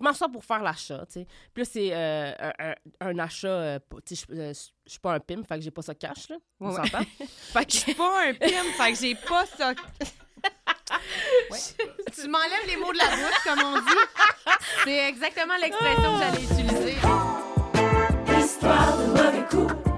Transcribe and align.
je 0.00 0.04
m'en 0.04 0.12
sors 0.14 0.30
pour 0.30 0.44
faire 0.44 0.62
l'achat, 0.62 1.04
tu 1.06 1.20
sais. 1.20 1.26
Puis 1.52 1.62
là, 1.62 1.68
c'est 1.70 1.90
euh, 1.92 2.74
un, 3.00 3.18
achat, 3.18 3.48
euh, 3.48 3.78
tu 4.06 4.16
sais, 4.16 4.24
je 4.28 4.34
euh, 4.34 4.52
je 4.86 4.90
suis 4.90 4.98
pas 5.00 5.12
un 5.14 5.20
pim, 5.20 5.42
fait 5.46 5.56
que 5.56 5.60
j'ai 5.60 5.70
pas 5.70 5.82
ça 5.82 5.94
cash, 5.94 6.28
là. 6.30 6.36
On 6.58 6.70
Ouais, 6.70 6.80
ouais. 6.80 6.88
s'entend? 6.88 7.04
fait 7.52 7.66
que 7.66 7.72
Je 7.72 7.76
suis 7.78 7.94
pas 7.94 8.22
un 8.28 8.34
pim, 8.34 8.46
fait 8.76 8.92
que 8.92 8.98
j'ai 8.98 9.14
pas 9.14 9.46
ça. 9.46 9.72
Ouais. 11.50 11.58
Tu 12.14 12.28
m'enlèves 12.28 12.66
les 12.66 12.76
mots 12.76 12.92
de 12.92 12.98
la 12.98 13.08
bouche, 13.10 13.44
comme 13.44 13.60
on 13.62 13.78
dit. 13.78 14.54
C'est 14.84 15.08
exactement 15.08 15.54
l'expression 15.60 16.14
que 16.14 16.18
j'allais 16.18 16.42
utiliser. 16.42 16.96
Histoire 18.38 18.98
de 18.98 19.04
mauvais 19.06 19.46
coups. 19.48 19.89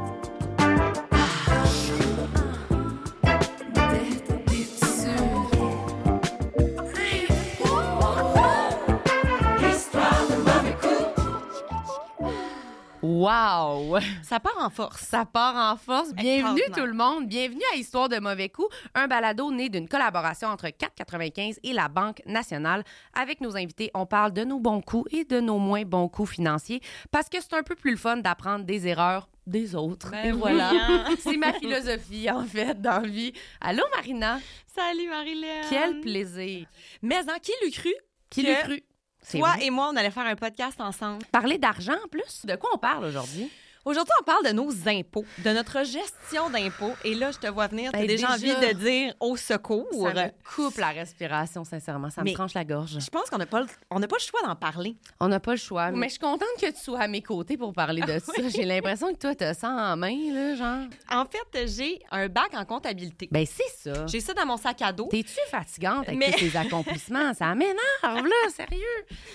Wow! 13.02 13.98
Ça 14.22 14.38
part 14.38 14.56
en 14.60 14.70
force. 14.70 15.00
Ça 15.02 15.24
part 15.24 15.56
en 15.56 15.76
force. 15.76 16.12
Bienvenue 16.14 16.62
tout 16.72 16.86
le 16.86 16.92
monde. 16.92 17.26
Bienvenue 17.26 17.62
à 17.72 17.76
Histoire 17.76 18.08
de 18.08 18.18
mauvais 18.20 18.48
coups, 18.48 18.68
un 18.94 19.08
balado 19.08 19.50
né 19.50 19.68
d'une 19.68 19.88
collaboration 19.88 20.46
entre 20.48 20.68
4,95 20.68 21.58
et 21.64 21.72
la 21.72 21.88
Banque 21.88 22.22
nationale. 22.26 22.84
Avec 23.12 23.40
nos 23.40 23.56
invités, 23.56 23.90
on 23.94 24.06
parle 24.06 24.32
de 24.32 24.44
nos 24.44 24.60
bons 24.60 24.80
coups 24.80 25.12
et 25.12 25.24
de 25.24 25.40
nos 25.40 25.58
moins 25.58 25.82
bons 25.82 26.08
coups 26.08 26.30
financiers 26.30 26.80
parce 27.10 27.28
que 27.28 27.38
c'est 27.40 27.54
un 27.54 27.64
peu 27.64 27.74
plus 27.74 27.90
le 27.90 27.96
fun 27.96 28.18
d'apprendre 28.18 28.64
des 28.64 28.86
erreurs 28.86 29.28
des 29.48 29.74
autres. 29.74 30.12
Ben 30.12 30.36
voilà. 30.36 30.70
hein. 30.72 31.04
C'est 31.18 31.36
ma 31.36 31.52
philosophie, 31.54 32.30
en 32.30 32.44
fait, 32.44 32.80
dans 32.80 33.00
la 33.02 33.08
vie. 33.08 33.32
Allô, 33.60 33.82
Marina? 33.96 34.38
Salut 34.72 35.08
Marilyn. 35.08 35.62
Quel 35.68 36.00
plaisir. 36.00 36.66
Mais 37.02 37.18
en 37.28 37.38
qui 37.42 37.50
l'eût 37.64 37.72
cru? 37.72 37.92
Qui 38.30 38.42
l'eût 38.42 38.54
cru? 38.62 38.84
Toi 39.30 39.52
vrai. 39.54 39.66
et 39.66 39.70
moi, 39.70 39.90
on 39.92 39.96
allait 39.96 40.10
faire 40.10 40.26
un 40.26 40.36
podcast 40.36 40.80
ensemble. 40.80 41.24
Parler 41.30 41.58
d'argent 41.58 41.94
en 42.04 42.08
plus? 42.08 42.44
De 42.44 42.56
quoi 42.56 42.70
on 42.74 42.78
parle 42.78 43.04
aujourd'hui? 43.04 43.50
Aujourd'hui, 43.84 44.12
on 44.20 44.24
parle 44.24 44.46
de 44.46 44.52
nos 44.52 44.70
impôts, 44.88 45.24
de 45.44 45.50
notre 45.50 45.84
gestion 45.84 46.48
d'impôts. 46.50 46.92
Et 47.04 47.14
là, 47.16 47.32
je 47.32 47.38
te 47.38 47.48
vois 47.48 47.66
venir, 47.66 47.90
tu 47.90 47.96
as 47.96 48.00
Ben, 48.02 48.06
déjà, 48.06 48.36
déjà. 48.38 48.54
envie 48.58 48.66
de 48.68 48.72
dire 48.78 49.14
au 49.18 49.36
secours. 49.36 49.86
Ça 49.92 50.14
me 50.14 50.30
coupe 50.54 50.78
la 50.78 50.90
respiration, 50.90 51.64
sincèrement. 51.64 52.08
Ça 52.10 52.22
Mais- 52.22 52.30
me 52.30 52.36
tranche 52.36 52.54
la 52.54 52.64
gorge. 52.64 52.98
Je 53.00 53.10
pense 53.10 53.28
qu'on 53.28 53.38
n'a 53.38 53.46
pas, 53.46 53.60
le- 53.60 53.66
on 53.90 53.98
n'a 53.98 54.06
pas 54.06 54.16
le 54.18 54.24
choix 54.24 54.40
d'en 54.46 54.54
parler. 54.54 54.94
On 55.18 55.26
n'a 55.28 55.40
pas 55.40 55.52
le 55.52 55.56
choix. 55.56 55.90
Mais 55.90 56.06
je 56.06 56.12
suis 56.12 56.20
contente 56.20 56.46
que 56.60 56.66
tu 56.70 56.78
sois 56.80 57.00
à 57.00 57.08
mes 57.08 57.22
côtés 57.22 57.56
pour 57.56 57.72
parler 57.72 58.02
de 58.02 58.18
ça. 58.20 58.32
J'ai 58.54 58.64
l'impression 58.64 59.12
que 59.12 59.18
toi, 59.18 59.34
tu 59.34 59.42
as 59.44 59.54
ça 59.54 59.68
en 59.68 59.96
main, 59.96 60.16
là, 60.32 60.54
genre. 60.54 60.86
En 61.10 61.24
fait, 61.24 61.66
j'ai 61.66 62.00
un 62.12 62.28
bac 62.28 62.50
en 62.54 62.64
comptabilité. 62.64 63.28
Ben, 63.32 63.44
c'est 63.46 63.90
ça. 63.92 64.06
J'ai 64.06 64.20
ça 64.20 64.32
dans 64.32 64.46
mon 64.46 64.56
sac 64.58 64.80
à 64.82 64.92
dos. 64.92 65.08
T'es-tu 65.10 65.34
fatigante 65.50 66.06
avec 66.06 66.18
Mais- 66.18 66.30
tous 66.30 66.38
tes 66.50 66.56
accomplissements? 66.56 67.34
Ça 67.34 67.52
m'énerve, 67.56 67.76
là, 68.02 68.50
sérieux. 68.54 68.78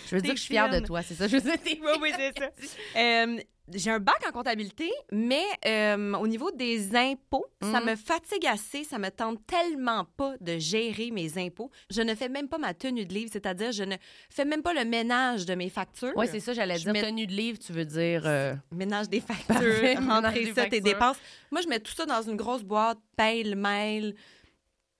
Je 0.09 0.15
veux 0.15 0.21
dire 0.21 0.31
que 0.31 0.37
je 0.37 0.43
suis 0.43 0.53
fière 0.53 0.69
de 0.69 0.79
toi, 0.79 1.01
c'est 1.01 1.15
ça. 1.15 1.27
Je 1.27 1.35
veux 1.35 1.41
dire, 1.41 1.57
t'es 1.61 1.79
Oui, 1.83 1.91
oui, 2.01 2.11
c'est 2.15 2.37
ça. 2.39 2.49
Euh, 2.97 3.37
j'ai 3.73 3.91
un 3.91 3.99
bac 3.99 4.17
en 4.27 4.31
comptabilité, 4.31 4.89
mais 5.11 5.43
euh, 5.65 6.13
au 6.13 6.27
niveau 6.27 6.51
des 6.51 6.95
impôts, 6.95 7.45
ça 7.61 7.79
Mhm. 7.81 7.89
me 7.91 7.95
fatigue 7.95 8.45
assez. 8.47 8.83
Ça 8.83 8.97
me 8.97 9.09
tente 9.09 9.39
tellement 9.45 10.05
pas 10.15 10.35
de 10.39 10.57
gérer 10.57 11.11
mes 11.11 11.37
impôts. 11.37 11.69
Je 11.89 12.01
ne 12.01 12.15
fais 12.15 12.29
même 12.29 12.47
pas 12.47 12.57
ma 12.57 12.73
tenue 12.73 13.05
de 13.05 13.13
livre, 13.13 13.29
c'est-à-dire 13.33 13.71
je 13.71 13.83
ne 13.83 13.95
fais 14.29 14.45
même 14.45 14.61
pas 14.61 14.73
le 14.73 14.85
ménage 14.85 15.45
de 15.45 15.55
mes 15.55 15.69
factures. 15.69 16.13
Oui, 16.15 16.27
c'est 16.31 16.39
ça, 16.39 16.53
j'allais 16.53 16.75
dire. 16.77 16.93
mets- 16.93 17.01
Tenue 17.01 17.27
de 17.27 17.33
livre, 17.33 17.59
tu 17.59 17.73
veux 17.73 17.85
dire. 17.85 18.23
euh, 18.25 18.53
Ménage 18.71 19.09
des 19.09 19.19
factures, 19.19 19.55
rentrer 20.07 20.53
ça, 20.53 20.65
tes 20.67 20.79
dépenses. 20.81 21.17
Moi, 21.51 21.61
je 21.61 21.67
mets 21.67 21.79
tout 21.79 21.93
ça 21.93 22.05
dans 22.05 22.21
une 22.21 22.35
grosse 22.37 22.63
boîte, 22.63 22.97
paye 23.15 23.43
le 23.43 23.55
mail. 23.55 24.15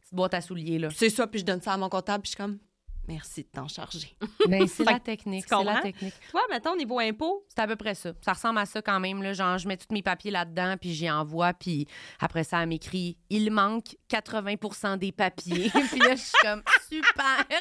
petite 0.01 0.13
boîte 0.13 0.33
à 0.35 0.41
souliers, 0.41 0.79
là. 0.79 0.89
C'est 0.95 1.09
ça, 1.09 1.27
puis 1.27 1.39
je 1.41 1.45
donne 1.45 1.61
ça 1.61 1.73
à 1.73 1.77
mon 1.77 1.89
comptable, 1.89 2.21
puis 2.23 2.29
je 2.31 2.35
suis 2.35 2.37
comme, 2.43 2.57
merci 3.07 3.43
de 3.43 3.49
t'en 3.49 3.67
charger. 3.67 4.15
Ben, 4.47 4.65
c'est 4.65 4.85
la 4.85 4.99
que 4.99 5.05
technique. 5.05 5.45
C'est 5.47 5.63
la 5.63 5.81
technique. 5.81 6.13
Toi, 6.31 6.41
mettons, 6.49 6.71
au 6.71 6.77
niveau 6.77 6.99
impôts, 6.99 7.43
C'est 7.49 7.59
à 7.59 7.67
peu 7.67 7.75
près 7.75 7.95
ça. 7.95 8.13
Ça 8.21 8.31
ressemble 8.31 8.59
à 8.59 8.65
ça 8.65 8.81
quand 8.81 8.99
même. 8.99 9.21
Là. 9.21 9.33
Genre, 9.33 9.57
je 9.57 9.67
mets 9.67 9.75
tous 9.75 9.93
mes 9.93 10.01
papiers 10.01 10.31
là-dedans, 10.31 10.75
puis 10.79 10.93
j'y 10.93 11.09
envoie, 11.09 11.53
puis 11.53 11.85
après 12.19 12.45
ça, 12.45 12.61
elle 12.61 12.69
m'écrit 12.69 13.17
«Il 13.29 13.51
manque 13.51 13.97
80% 14.09 14.97
des 14.97 15.11
papiers.» 15.11 15.69
Puis 15.91 15.99
là, 15.99 16.15
je 16.15 16.21
suis 16.21 16.31
comme 16.41 16.63
«Super!» 16.89 17.45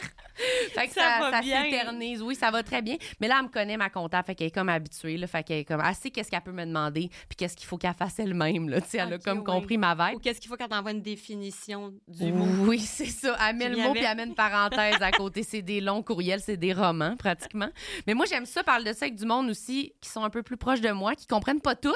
Fait 0.75 0.89
que 0.89 0.93
Ça 0.93 1.31
ça, 1.31 1.43
s'éternise. 1.43 2.23
Oui, 2.23 2.35
ça 2.35 2.51
va 2.51 2.63
très 2.63 2.83
bien. 2.83 2.97
Mais 3.21 3.29
là, 3.29 3.37
elle 3.39 3.47
me 3.47 3.51
connaît, 3.51 3.77
ma 3.77 3.89
comptable, 3.89 4.27
fait 4.27 4.35
qu'elle 4.35 4.49
est 4.49 4.55
comme 4.55 4.69
habituée. 4.69 5.17
Là, 5.17 5.27
fait 5.27 5.43
qu'elle 5.43 5.59
est 5.59 5.65
comme... 5.65 5.83
Elle 5.87 5.95
sait 5.95 6.11
qu'est-ce 6.11 6.31
qu'elle 6.31 6.43
peut 6.43 6.53
me 6.53 6.65
demander, 6.67 7.09
puis 7.29 7.37
qu'est-ce 7.37 7.57
qu'il 7.57 7.67
faut 7.67 7.79
qu'elle 7.79 7.95
fasse 7.95 8.19
elle-même. 8.19 8.69
Là. 8.69 8.81
Sais, 8.81 8.99
Elle 8.99 9.15
a 9.15 9.19
comme 9.19 9.39
oui. 9.39 9.45
compris 9.45 9.79
ma 9.79 9.95
vibe. 9.95 10.17
ou 10.17 10.21
qu'est-ce 10.21 10.41
qu'il 10.41 10.49
faut 10.51 10.57
quand 10.57 10.69
t'envoies 10.69 10.91
une 10.93 11.03
définition 11.03 11.93
du 12.07 12.33
mot? 12.33 12.45
Oui, 12.67 12.81
c'est 12.81 13.07
ça. 13.07 13.37
Elle 13.49 13.57
met 13.57 13.69
le 13.71 13.77
mot 13.79 13.93
puis 13.93 14.05
elle 14.05 14.17
met 14.17 14.25
une 14.25 14.35
parenthèse 14.35 15.01
à 15.01 15.11
côté. 15.13 15.43
C'est 15.43 15.63
des 15.63 15.81
longs 15.81 16.03
courriels, 16.03 16.41
c'est 16.41 16.57
des 16.57 16.73
romans, 16.73 17.17
pratiquement. 17.17 17.69
Mais 18.07 18.15
moi, 18.15 18.27
j'aime 18.27 18.47
ça 18.47 18.63
parler 18.63 18.93
de 18.93 18.97
ça 18.97 19.07
avec 19.07 19.17
du 19.17 19.25
monde 19.25 19.49
aussi 19.49 19.95
qui 20.01 20.11
sont 20.11 20.23
un 20.25 20.31
peu 20.31 20.43
plus 20.43 20.57
proches 20.57 20.81
de 20.81 20.91
moi, 20.91 21.15
qui 21.15 21.27
comprennent 21.27 21.61
pas 21.61 21.75
tout. 21.75 21.95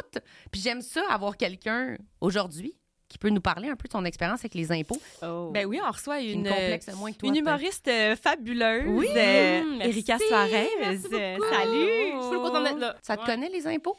Puis 0.51 0.61
j'aime 0.61 0.81
ça 0.81 1.03
avoir 1.11 1.37
quelqu'un 1.37 1.97
aujourd'hui 2.21 2.75
qui 3.11 3.19
peut 3.19 3.29
nous 3.29 3.41
parler 3.43 3.69
un 3.69 3.77
peu 3.77 3.87
de 3.89 3.93
son 3.93 4.05
expérience 4.07 4.41
avec 4.41 4.55
les 4.55 4.71
impôts. 4.73 5.01
Oh. 5.23 5.51
Ben 5.53 5.67
oui, 5.67 5.81
on 5.87 5.91
reçoit 5.91 6.21
une, 6.21 6.45
moins 6.97 7.11
que 7.13 7.19
toi. 7.19 7.29
une 7.29 7.37
humoriste 7.37 7.89
euh, 7.89 8.15
fabuleuse, 8.17 8.85
Oui, 8.87 9.09
euh, 9.15 9.63
merci, 9.79 9.91
Erika 9.91 10.17
Suarez. 10.19 10.69
merci 10.81 11.07
Euh, 11.13 11.37
beaucoup. 11.37 11.53
Salut! 11.53 12.13
Je 12.15 12.29
suis 12.29 12.37
contente 12.37 12.65
d'être 12.65 12.79
là. 12.79 12.97
Ça 13.03 13.17
te 13.17 13.23
Ouais. 13.23 13.27
connaît, 13.27 13.49
les 13.49 13.67
impôts? 13.67 13.97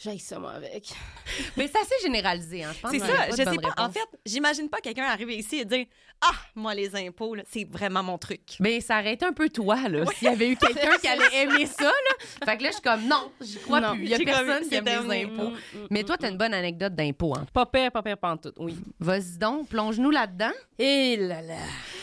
J'aille 0.00 0.20
ça, 0.20 0.38
moi, 0.38 0.52
avec. 0.52 0.92
Mais 1.56 1.66
c'est 1.66 1.78
assez 1.80 1.94
généralisé, 2.02 2.62
hein. 2.62 2.70
Je 2.72 2.80
pense 2.80 2.90
C'est 2.92 2.98
ça, 3.00 3.06
pas 3.06 3.30
je 3.30 3.36
sais 3.36 3.44
pas. 3.44 3.74
En 3.78 3.90
fait, 3.90 4.06
j'imagine 4.24 4.68
pas 4.68 4.78
quelqu'un 4.80 5.02
arriver 5.02 5.34
ici 5.36 5.56
et 5.56 5.64
dire 5.64 5.86
Ah, 6.20 6.30
moi, 6.54 6.72
les 6.72 6.94
impôts, 6.94 7.34
là, 7.34 7.42
c'est 7.50 7.64
vraiment 7.68 8.04
mon 8.04 8.16
truc. 8.16 8.42
Mais 8.60 8.80
ça 8.80 9.00
aurait 9.00 9.14
été 9.14 9.26
un 9.26 9.32
peu 9.32 9.48
toi, 9.48 9.88
là, 9.88 10.04
s'il 10.16 10.28
y 10.28 10.30
avait 10.30 10.50
eu 10.50 10.56
quelqu'un 10.56 10.96
qui 11.00 11.08
allait 11.08 11.42
aimer 11.42 11.66
ça, 11.66 11.82
là. 11.84 12.26
Fait 12.44 12.56
que 12.56 12.62
là, 12.62 12.68
je 12.68 12.74
suis 12.74 12.82
comme, 12.82 13.08
non, 13.08 13.32
j'y 13.40 13.58
crois 13.58 13.80
Non, 13.80 13.94
plus. 13.94 14.04
Il 14.04 14.10
y 14.10 14.14
a 14.14 14.18
personne 14.18 14.68
qui 14.68 14.74
aime 14.76 14.84
les 14.84 15.24
impôts. 15.24 15.50
Mm, 15.50 15.54
mm, 15.78 15.86
Mais 15.90 16.02
mm, 16.02 16.06
toi, 16.06 16.16
t'as 16.16 16.30
une 16.30 16.38
bonne 16.38 16.54
anecdote 16.54 16.94
d'impôts, 16.94 17.34
hein. 17.36 17.44
Pas 17.52 17.66
pire, 17.66 17.90
pas 17.90 18.02
pire, 18.02 18.18
pas 18.18 18.30
en 18.30 18.36
tout, 18.36 18.52
oui. 18.58 18.76
Vas-y 19.00 19.36
donc, 19.38 19.68
plonge-nous 19.68 20.10
là-dedans. 20.12 20.52
Et 20.78 21.16
là 21.16 21.42
là. 21.42 21.56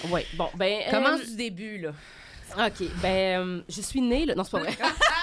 Ouais, 0.09 0.25
bon, 0.33 0.49
ben. 0.55 0.81
euh, 0.85 0.91
Commence 0.91 1.25
du 1.29 1.35
début, 1.37 1.77
là. 1.77 1.91
OK, 2.57 2.87
ben, 3.01 3.39
euh, 3.41 3.61
je 3.69 3.81
suis 3.81 4.01
née, 4.01 4.25
là. 4.25 4.35
Non, 4.35 4.43
c'est 4.43 4.51
pas 4.51 4.59
vrai. 4.59 4.77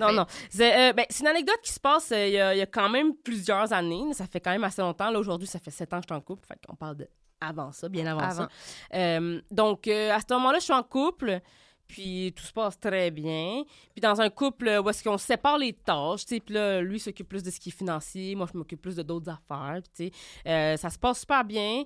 Non, 0.00 0.12
non. 0.12 0.26
C'est 0.50 0.90
euh, 0.90 0.92
ben, 0.92 1.04
c'est 1.08 1.20
une 1.20 1.28
anecdote 1.28 1.60
qui 1.62 1.72
se 1.72 1.80
passe 1.80 2.12
euh, 2.12 2.26
il 2.26 2.32
y, 2.34 2.38
a, 2.40 2.54
il 2.54 2.58
y 2.58 2.62
a 2.62 2.66
quand 2.66 2.88
même 2.88 3.14
plusieurs 3.16 3.72
années. 3.72 4.12
Ça 4.12 4.26
fait 4.26 4.40
quand 4.40 4.50
même 4.50 4.64
assez 4.64 4.82
longtemps. 4.82 5.10
Là, 5.10 5.18
aujourd'hui, 5.18 5.46
ça 5.48 5.58
fait 5.58 5.70
sept 5.70 5.92
ans 5.92 5.98
que 5.98 6.06
je 6.08 6.14
suis 6.14 6.18
en 6.18 6.20
couple. 6.22 6.46
Fait 6.46 6.58
qu'on 6.66 6.76
parle 6.76 6.96
de 6.96 7.08
avant 7.40 7.70
ça, 7.72 7.88
bien 7.88 8.06
avant, 8.06 8.20
Avant. 8.20 8.32
ça. 8.32 8.48
Euh, 8.94 9.40
donc, 9.50 9.86
euh, 9.86 10.12
à 10.12 10.18
ce 10.18 10.26
moment-là, 10.34 10.58
je 10.58 10.64
suis 10.64 10.72
en 10.72 10.82
couple. 10.82 11.40
Puis 11.86 12.34
tout 12.36 12.44
se 12.44 12.52
passe 12.52 12.78
très 12.78 13.10
bien. 13.10 13.62
Puis 13.94 14.02
dans 14.02 14.20
un 14.20 14.28
couple 14.28 14.68
où 14.84 14.90
est-ce 14.90 15.02
qu'on 15.02 15.16
sépare 15.16 15.56
les 15.56 15.72
tâches, 15.72 16.26
tu 16.26 16.34
sais, 16.34 16.40
puis 16.40 16.54
là, 16.54 16.82
lui 16.82 17.00
s'occupe 17.00 17.26
plus 17.26 17.42
de 17.42 17.50
ce 17.50 17.58
qui 17.58 17.70
est 17.70 17.72
financier, 17.72 18.34
moi 18.34 18.46
je 18.52 18.58
m'occupe 18.58 18.82
plus 18.82 18.94
de 18.94 19.02
d'autres 19.02 19.30
affaires, 19.30 19.80
puis 19.94 20.10
tu 20.10 20.14
sais, 20.44 20.50
euh, 20.50 20.76
ça 20.76 20.90
se 20.90 20.98
passe 20.98 21.20
super 21.20 21.44
bien. 21.44 21.84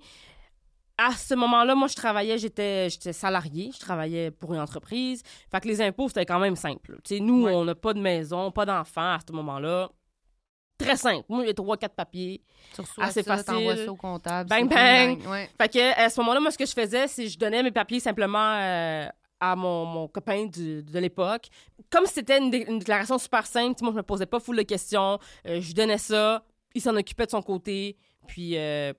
À 0.99 1.13
ce 1.13 1.35
moment-là, 1.35 1.75
moi 1.75 1.89
je 1.89 1.95
travaillais, 1.97 2.39
j'étais 2.39 2.89
j'étais 2.91 3.13
salarié, 3.13 3.71
je 3.75 3.79
travaillais 3.81 4.31
pour 4.31 4.53
une 4.55 4.61
entreprise. 4.61 5.23
Fait 5.51 5.61
que 5.61 5.69
les 5.69 5.81
impôts 5.81 6.09
c'était 6.09 6.27
quand 6.27 6.39
même 6.39 6.55
simple. 6.57 6.99
Tu 7.05 7.17
sais, 7.17 7.21
nous 7.21 7.45
Ouais. 7.45 7.55
on 7.55 7.65
n'a 7.65 7.75
pas 7.75 7.95
de 7.95 8.01
maison, 8.01 8.51
pas 8.51 8.67
d'enfants 8.67 9.13
à 9.15 9.19
ce 9.27 9.33
moment-là. 9.33 9.89
Très 10.79 10.97
simple. 10.97 11.25
Moi, 11.29 11.45
a 11.49 11.55
trois, 11.55 11.77
quatre 11.77 11.95
papiers. 11.95 12.43
Tu 12.75 12.81
Assez 12.99 13.23
ça, 13.23 13.37
facile. 13.37 13.85
ça 13.85 13.93
au 13.93 13.95
comptable. 13.97 14.49
Bang, 14.49 14.69
bang. 14.69 15.19
Ouais. 15.29 15.49
Fait 15.61 15.69
que 15.69 16.01
à 16.01 16.09
ce 16.11 16.19
moment-là, 16.21 16.41
moi, 16.41 16.51
ce 16.51 16.59
que 16.59 16.67
je 16.67 16.73
faisais, 16.73 17.07
c'est 17.07 17.25
que 17.25 17.29
je 17.31 17.39
donnais 17.39 17.63
mes 17.63 17.71
papiers 17.71 18.01
simplement 18.01 18.57
euh, 18.59 19.07
à 19.39 19.55
mon, 19.55 19.85
mon 19.85 20.09
copain 20.09 20.47
du- 20.47 20.83
de 20.83 20.99
l'époque. 20.99 21.49
Comme 21.91 22.07
c'était 22.07 22.39
une, 22.39 22.51
dé- 22.51 22.65
une 22.69 22.81
déclaration 22.81 23.17
super 23.19 23.47
simple, 23.47 23.77
moi, 23.83 23.93
je 23.93 23.97
me 23.99 24.03
posais 24.03 24.27
pas 24.27 24.41
full 24.41 24.57
de 24.57 24.63
questions. 24.63 25.19
Euh, 25.47 25.61
je 25.61 25.73
donnais 25.73 25.99
ça, 25.99 26.43
il 26.75 26.81
s'en 26.81 26.97
occupait 26.97 27.27
de 27.27 27.31
son 27.31 27.43
côté. 27.43 27.97
Puis 28.27 28.57
euh, 28.57 28.93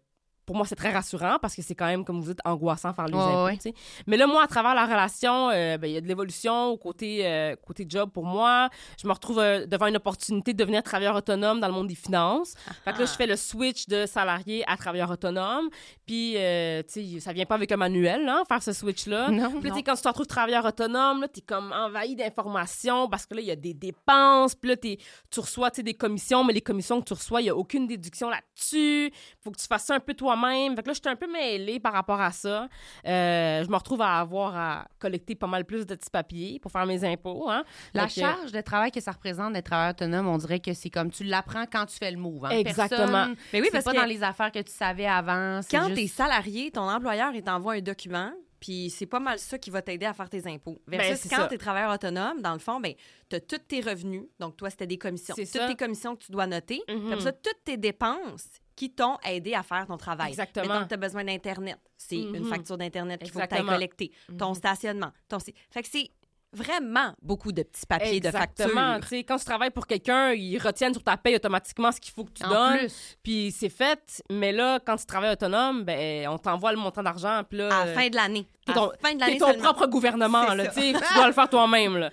pour 0.45 0.55
moi, 0.55 0.65
c'est 0.65 0.75
très 0.75 0.91
rassurant 0.91 1.37
parce 1.41 1.55
que 1.55 1.61
c'est 1.61 1.75
quand 1.75 1.85
même, 1.85 2.03
comme 2.05 2.19
vous 2.21 2.27
dites, 2.29 2.39
angoissant 2.45 2.93
faire 2.93 3.05
les 3.07 3.13
Ouais, 3.13 3.21
impôts. 3.21 3.45
ouais. 3.45 3.73
Mais 4.07 4.17
là, 4.17 4.27
moi, 4.27 4.43
à 4.43 4.47
travers 4.47 4.75
la 4.75 4.85
relation, 4.85 5.49
euh, 5.49 5.77
ben, 5.77 5.87
il 5.87 5.93
y 5.93 5.97
a 5.97 6.01
de 6.01 6.07
l'évolution 6.07 6.67
au 6.67 6.77
côté, 6.77 7.25
euh, 7.25 7.55
côté 7.65 7.85
job 7.87 8.09
pour 8.11 8.25
moi. 8.25 8.69
Je 9.01 9.07
me 9.07 9.13
retrouve 9.13 9.40
euh, 9.40 9.66
devant 9.66 9.87
une 9.87 9.95
opportunité 9.97 10.53
de 10.53 10.57
devenir 10.57 10.84
travailleur 10.84 11.16
autonome 11.16 11.59
dans 11.59 11.67
le 11.67 11.73
monde 11.73 11.87
des 11.87 11.95
finances. 11.95 12.55
Fait 12.84 12.93
que 12.93 12.99
là, 12.99 13.05
je 13.05 13.11
fais 13.13 13.28
le 13.28 13.35
switch 13.35 13.87
de 13.87 14.05
salarié 14.05 14.63
à 14.67 14.75
travailleur 14.78 15.09
autonome. 15.11 15.69
Puis, 16.05 16.34
tu 16.34 16.37
sais, 16.37 17.19
ça 17.19 17.31
vient 17.34 17.46
pas 17.46 17.55
avec 17.55 17.72
un 17.72 17.78
manuel, 17.78 18.25
là, 18.25 18.43
faire 18.47 18.61
ce 18.61 18.73
switch-là. 18.73 19.29
Non, 19.29 19.51
Puis 19.61 19.69
là, 19.69 19.75
quand 19.85 19.96
tu 19.96 20.01
te 20.01 20.07
retrouves 20.07 20.28
travailleur 20.28 20.66
autonome, 20.66 21.22
là, 21.22 21.28
t'es 21.28 21.41
comme 21.41 21.72
envahi 21.72 22.16
d'informations 22.16 23.07
parce 23.07 23.25
que 23.25 23.35
là, 23.35 23.41
il 23.41 23.47
y 23.47 23.51
a 23.51 23.55
des 23.55 23.73
dépenses. 23.73 24.55
Puis 24.55 24.69
là, 24.69 24.75
t'es- 24.78 24.97
tu 25.31 25.39
reçois, 25.39 25.72
tu 25.72 25.78
sais, 25.78 25.84
des 25.84 25.93
commissions, 25.93 26.43
mais 26.43 26.53
les 26.53 26.61
commissions 26.61 26.99
que 27.01 27.05
tu 27.05 27.13
reçois, 27.13 27.41
il 27.41 27.46
y 27.46 27.49
a 27.49 27.55
aucune 27.55 27.87
déduction 27.87 28.29
là-dessus. 28.29 29.11
Faut 29.43 29.51
que 29.51 29.57
tu 29.57 29.66
fasses 29.67 29.85
ça 29.85 29.96
un 29.96 29.99
peu 29.99 30.13
toi-même. 30.35 30.76
Fait 30.76 30.84
que 30.84 30.88
là, 30.88 30.94
j'étais 30.94 31.09
un 31.09 31.16
peu 31.16 31.32
mêlée 31.32 31.80
par 31.80 31.94
rapport 31.94 32.20
à 32.22 32.32
ça. 32.32 32.68
Euh, 33.06 33.64
je 33.64 33.70
me 33.70 33.76
retrouve 33.76 34.02
à 34.02 34.20
avoir 34.20 34.56
à 34.56 34.88
collecter 35.00 35.35
pas 35.35 35.47
mal 35.47 35.66
plus 35.66 35.85
de 35.85 35.96
petits 35.96 36.09
papiers 36.09 36.59
pour 36.59 36.72
faire 36.72 36.85
mes 36.85 37.03
impôts, 37.03 37.50
hein. 37.50 37.64
La 37.94 38.08
Fait 38.08 38.22
que- 38.22 38.28
charge 38.28 38.52
de 38.52 38.62
travail 38.62 38.91
que 38.91 39.00
ça 39.02 39.12
représente 39.12 39.53
d'être 39.53 39.66
travailleur 39.66 39.91
autonome, 39.91 40.28
on 40.28 40.38
dirait 40.38 40.59
que 40.59 40.74
c'est 40.74 40.90
comme 40.90 41.09
tu 41.12 41.24
l'apprends 41.24 41.66
quand 41.72 41.85
tu 41.85 41.97
fais 41.97 42.12
le 42.12 42.18
move. 42.18 42.46
hein. 42.46 42.50
Exactement. 42.50 43.08
Personne- 43.08 43.35
Mais 43.53 43.59
oui, 43.62 43.66
c'est 43.68 43.72
parce 43.72 43.85
pas 43.85 43.91
que 43.91 43.97
dans 43.97 44.06
les 44.06 44.24
affaires 44.24 44.52
que 44.52 44.59
tu 44.59 44.72
savais 44.72 45.06
avant. 45.06 45.59
quand 45.70 45.85
juste- 45.88 45.96
t'es 45.96 46.08
salarié, 46.08 46.72
ton 46.72 46.90
employeur, 46.90 47.32
il 47.34 47.44
t'envoie 47.44 47.74
un 47.74 47.82
document, 47.82 48.32
Puis 48.59 48.90
c'est 48.90 49.06
pas 49.08 49.20
mal 49.20 49.40
ça 49.40 49.58
qui 49.58 49.70
va 49.70 49.82
t'aider 49.82 50.06
à 50.06 50.14
faire 50.14 50.30
tes 50.30 50.47
impôts. 50.47 50.82
Ben, 50.88 50.97
Versus 50.97 51.30
quand 51.30 51.47
tu 51.50 51.56
es 51.56 51.58
travailleur 51.58 51.91
autonome, 51.91 52.41
dans 52.41 52.53
le 52.53 52.59
fond, 52.59 52.80
ben, 52.80 52.94
tu 53.30 53.35
as 53.35 53.41
tous 53.41 53.58
tes 53.68 53.82
revenus. 53.82 54.24
Donc, 54.40 54.56
toi, 54.56 54.70
c'était 54.70 54.88
des 54.88 54.97
commissions. 54.97 55.35
C'est 55.35 55.44
Toutes 55.44 55.59
ça. 55.62 55.68
tes 55.68 55.76
commissions 55.76 56.16
que 56.16 56.24
tu 56.24 56.32
dois 56.32 56.47
noter. 56.47 56.82
Puis 56.88 56.96
après 57.12 57.20
ça, 57.26 57.34
toutes 57.34 57.62
tes 57.66 57.76
dépenses 57.76 58.47
qui 58.75 58.91
t'ont 58.91 59.17
aidé 59.25 59.53
à 59.53 59.64
faire 59.64 59.85
ton 59.87 59.97
travail. 59.97 60.29
Exactement. 60.29 60.66
Mettons 60.67 60.84
que 60.84 60.87
tu 60.90 60.93
as 60.96 60.97
besoin 60.97 61.23
d'Internet. 61.23 61.78
C'est 61.97 62.16
une 62.17 62.40
Mhm. 62.40 62.49
facture 62.49 62.78
d'Internet 62.78 63.20
qu'il 63.22 63.31
faut 63.31 63.40
que 63.40 63.43
tu 63.46 63.49
Exactement. 63.49 63.72
collecter. 63.73 64.11
Ton 64.37 64.53
stationnement. 64.53 65.11
Ton... 65.29 65.37
Fait 65.40 65.81
que 65.84 65.87
c'est 65.91 66.09
vraiment 66.55 67.14
beaucoup 67.22 67.52
de 67.52 67.64
petits 67.64 67.85
papiers 67.87 68.17
Exactement. 68.17 68.67
de 68.67 68.73
Tu 68.73 68.75
factures. 68.75 69.08
sais, 69.09 69.23
quand 69.23 69.37
tu 69.37 69.46
travailles 69.46 69.72
pour 69.72 69.87
quelqu'un, 69.87 70.34
ils 70.34 70.59
retiennent 70.59 70.93
sur 70.93 71.03
ta 71.03 71.17
paye 71.17 71.35
automatiquement 71.35 71.91
ce 71.91 71.99
qu'il 71.99 72.14
faut 72.14 72.25
que 72.25 72.31
tu 72.34 72.43
En 72.46 72.49
donnes. 72.49 72.78
plus. 72.79 73.17
Puis 73.23 73.52
c'est 73.52 73.70
fait. 73.70 74.22
Mais 74.29 74.52
là, 74.52 74.79
quand 74.85 74.96
tu 74.97 75.05
travailles 75.08 75.31
autonome, 75.31 75.84
ben, 75.84 76.28
on 76.28 76.37
t'envoie 76.37 76.72
le 76.72 76.78
montant 76.78 77.02
d'argent. 77.02 77.41
Puis 77.49 77.58
là, 77.58 77.75
À 77.81 77.85
la 77.85 77.93
fin 77.93 78.08
de 78.08 78.16
l'année. 78.16 78.47
t'es 78.66 78.73
ton, 78.73 78.91
fin 79.02 79.14
de 79.16 79.37
ton 79.40 79.47
seulement. 79.47 79.64
propre 79.73 79.87
gouvernement. 79.87 80.53
Là, 80.53 80.67
tu 80.67 80.93
dois 81.16 81.28
le 81.28 81.34
faire 81.34 81.49
toi-même. 81.49 82.09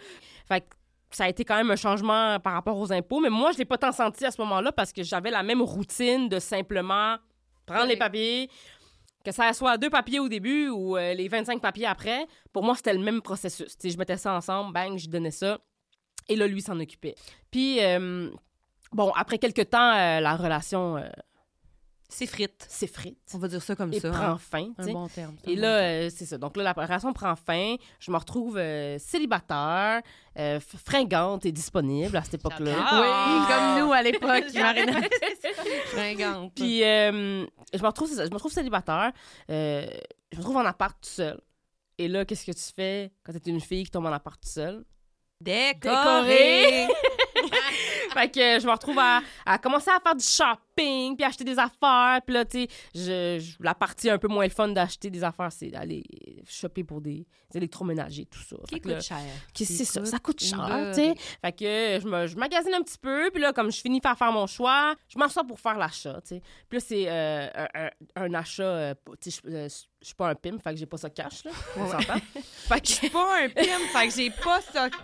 Fait 0.48 0.62
que 0.62 0.66
ça 1.10 1.24
a 1.24 1.28
été 1.28 1.44
quand 1.44 1.56
même 1.56 1.70
un 1.70 1.76
changement 1.76 2.38
par 2.40 2.52
rapport 2.52 2.78
aux 2.78 2.92
impôts. 2.92 3.20
Mais 3.20 3.30
moi, 3.30 3.52
je 3.52 3.58
l'ai 3.58 3.64
pas 3.64 3.78
tant 3.78 3.92
senti 3.92 4.24
à 4.24 4.30
ce 4.30 4.40
moment-là 4.42 4.72
parce 4.72 4.92
que 4.92 5.02
j'avais 5.02 5.30
la 5.30 5.42
même 5.42 5.62
routine 5.62 6.28
de 6.28 6.38
simplement 6.38 7.16
prendre 7.66 7.86
les 7.86 7.96
papiers, 7.96 8.48
que 9.24 9.32
ça 9.32 9.52
soit 9.52 9.76
deux 9.76 9.90
papiers 9.90 10.20
au 10.20 10.28
début 10.28 10.68
ou 10.68 10.96
euh, 10.96 11.14
les 11.14 11.28
25 11.28 11.60
papiers 11.60 11.86
après. 11.86 12.26
Pour 12.52 12.62
moi, 12.62 12.74
c'était 12.74 12.94
le 12.94 13.00
même 13.00 13.22
processus. 13.22 13.76
Tu 13.76 13.88
sais, 13.88 13.90
je 13.90 13.98
mettais 13.98 14.16
ça 14.16 14.34
ensemble, 14.34 14.72
bang, 14.72 14.98
je 14.98 15.08
donnais 15.08 15.30
ça. 15.30 15.58
Et 16.28 16.36
là, 16.36 16.46
lui 16.46 16.62
s'en 16.62 16.78
occupait. 16.78 17.14
Puis, 17.50 17.82
euh, 17.82 18.30
bon, 18.92 19.10
après 19.16 19.38
quelques 19.38 19.70
temps, 19.70 19.92
euh, 19.94 20.20
la 20.20 20.36
relation 20.36 21.02
C'est 22.10 22.26
frites. 22.26 22.66
s'effrite 22.68 23.18
On 23.34 23.38
va 23.38 23.48
dire 23.48 23.62
ça 23.62 23.74
comme 23.76 23.92
et 23.92 24.00
ça. 24.00 24.10
prend 24.10 24.20
hein. 24.32 24.38
fin. 24.38 24.72
tu 24.82 24.90
Un 24.90 24.92
bon 24.92 25.08
terme. 25.08 25.36
Et 25.46 25.56
là, 25.56 25.78
bon 25.80 26.06
euh, 26.06 26.10
c'est 26.14 26.26
ça. 26.26 26.36
Donc 26.38 26.56
là, 26.56 26.62
la 26.64 26.72
relation 26.72 27.12
prend 27.12 27.34
fin. 27.36 27.76
Je 27.98 28.10
me 28.10 28.16
retrouve 28.16 28.58
euh, 28.58 28.98
célibataire, 28.98 30.02
euh, 30.38 30.60
fringante 30.60 31.46
et 31.46 31.52
disponible 31.52 32.16
à 32.16 32.22
cette 32.22 32.34
époque-là. 32.34 32.72
Oui, 32.92 33.46
comme 33.48 33.78
nous 33.86 33.92
à 33.92 34.02
l'époque, 34.02 34.44
Marina. 34.54 35.00
Fringante. 35.86 36.52
Puis 36.54 36.82
euh, 36.84 37.46
je 37.72 37.80
me 37.82 37.86
retrouve, 37.86 38.08
c'est 38.08 38.16
ça, 38.16 38.24
je 38.24 38.30
me 38.30 38.34
retrouve 38.34 38.52
célibataire. 38.52 39.12
euh, 39.50 39.86
je 40.32 40.36
me 40.36 40.42
retrouve 40.42 40.56
en 40.58 40.66
appart 40.66 40.96
tout 41.00 41.08
seul. 41.08 41.40
Et 41.98 42.08
là, 42.08 42.24
qu'est-ce 42.24 42.46
que 42.46 42.52
tu 42.52 42.72
fais 42.74 43.12
quand 43.24 43.32
t'es 43.32 43.50
une 43.50 43.60
fille 43.60 43.84
qui 43.84 43.90
tombe 43.90 44.06
en 44.06 44.12
appart 44.12 44.40
tout 44.40 44.48
seul? 44.48 44.84
Décoré. 45.40 46.86
Fait 48.12 48.28
que 48.30 48.60
je 48.60 48.66
me 48.66 48.72
retrouve 48.72 48.98
à, 48.98 49.20
à 49.46 49.58
commencer 49.58 49.90
à 49.90 50.00
faire 50.00 50.14
du 50.14 50.24
shopping, 50.24 51.16
puis 51.16 51.24
acheter 51.24 51.44
des 51.44 51.58
affaires. 51.58 52.20
Puis 52.26 52.34
là, 52.34 52.44
tu 52.44 52.62
sais, 52.62 52.68
je, 52.94 53.38
je- 53.44 53.56
la 53.62 53.74
partie 53.74 54.10
un 54.10 54.18
peu 54.18 54.28
moins 54.28 54.44
le 54.44 54.50
fun 54.50 54.68
d'acheter 54.68 55.10
des 55.10 55.22
affaires, 55.24 55.50
c'est 55.52 55.68
d'aller 55.68 56.02
shopper 56.48 56.84
pour 56.84 57.00
des 57.00 57.26
électroménagers, 57.54 58.26
tout 58.26 58.40
ça. 58.42 58.56
Qui 58.68 58.74
Fait 58.74 58.80
que 58.80 58.88
là, 58.88 58.94
coûte 58.96 59.04
cher. 59.04 59.18
Qui- 59.52 59.66
C'est 59.66 59.84
ça, 59.84 60.00
coûte 60.00 60.08
ça 60.10 60.18
coûte 60.18 60.40
cher, 60.42 60.90
tu 60.94 61.00
sais. 61.02 61.14
Fait 61.44 61.52
que 61.52 61.64
je, 62.02 62.06
me, 62.08 62.26
je 62.26 62.36
magasine 62.36 62.74
un 62.74 62.82
petit 62.82 62.98
peu, 62.98 63.30
puis 63.32 63.42
là, 63.42 63.52
comme 63.52 63.70
je 63.72 63.80
finis 63.80 64.00
par 64.00 64.16
faire 64.16 64.32
mon 64.32 64.46
choix, 64.46 64.94
je 65.08 65.18
m'assois 65.18 65.44
pour 65.44 65.58
faire 65.60 65.76
l'achat, 65.78 66.20
tu 66.22 66.36
sais. 66.36 66.42
Puis 66.68 66.78
là, 66.78 66.84
c'est 66.86 67.04
euh, 67.08 67.48
un, 67.74 67.90
un- 68.24 68.34
achat, 68.34 68.62
euh, 68.62 68.94
tu 69.20 69.30
sais, 69.30 69.40
je 69.44 69.50
euh, 69.50 69.68
je 70.00 70.06
suis 70.06 70.14
pas 70.14 70.30
un 70.30 70.34
pimp, 70.34 70.62
fait 70.62 70.70
que 70.72 70.76
j'ai 70.78 70.86
pas 70.86 70.96
ça 70.96 71.10
cash, 71.10 71.44
là, 71.44 71.50
on 71.76 71.86
s'entend. 71.90 72.14
fait 72.42 72.80
que 72.80 72.86
Je 72.88 72.92
suis 72.92 73.10
pas 73.10 73.42
un 73.44 73.48
pimp, 73.50 73.66
fait 73.92 74.08
que 74.08 74.14
j'ai 74.14 74.30
pas 74.30 74.60
ça. 74.62 74.88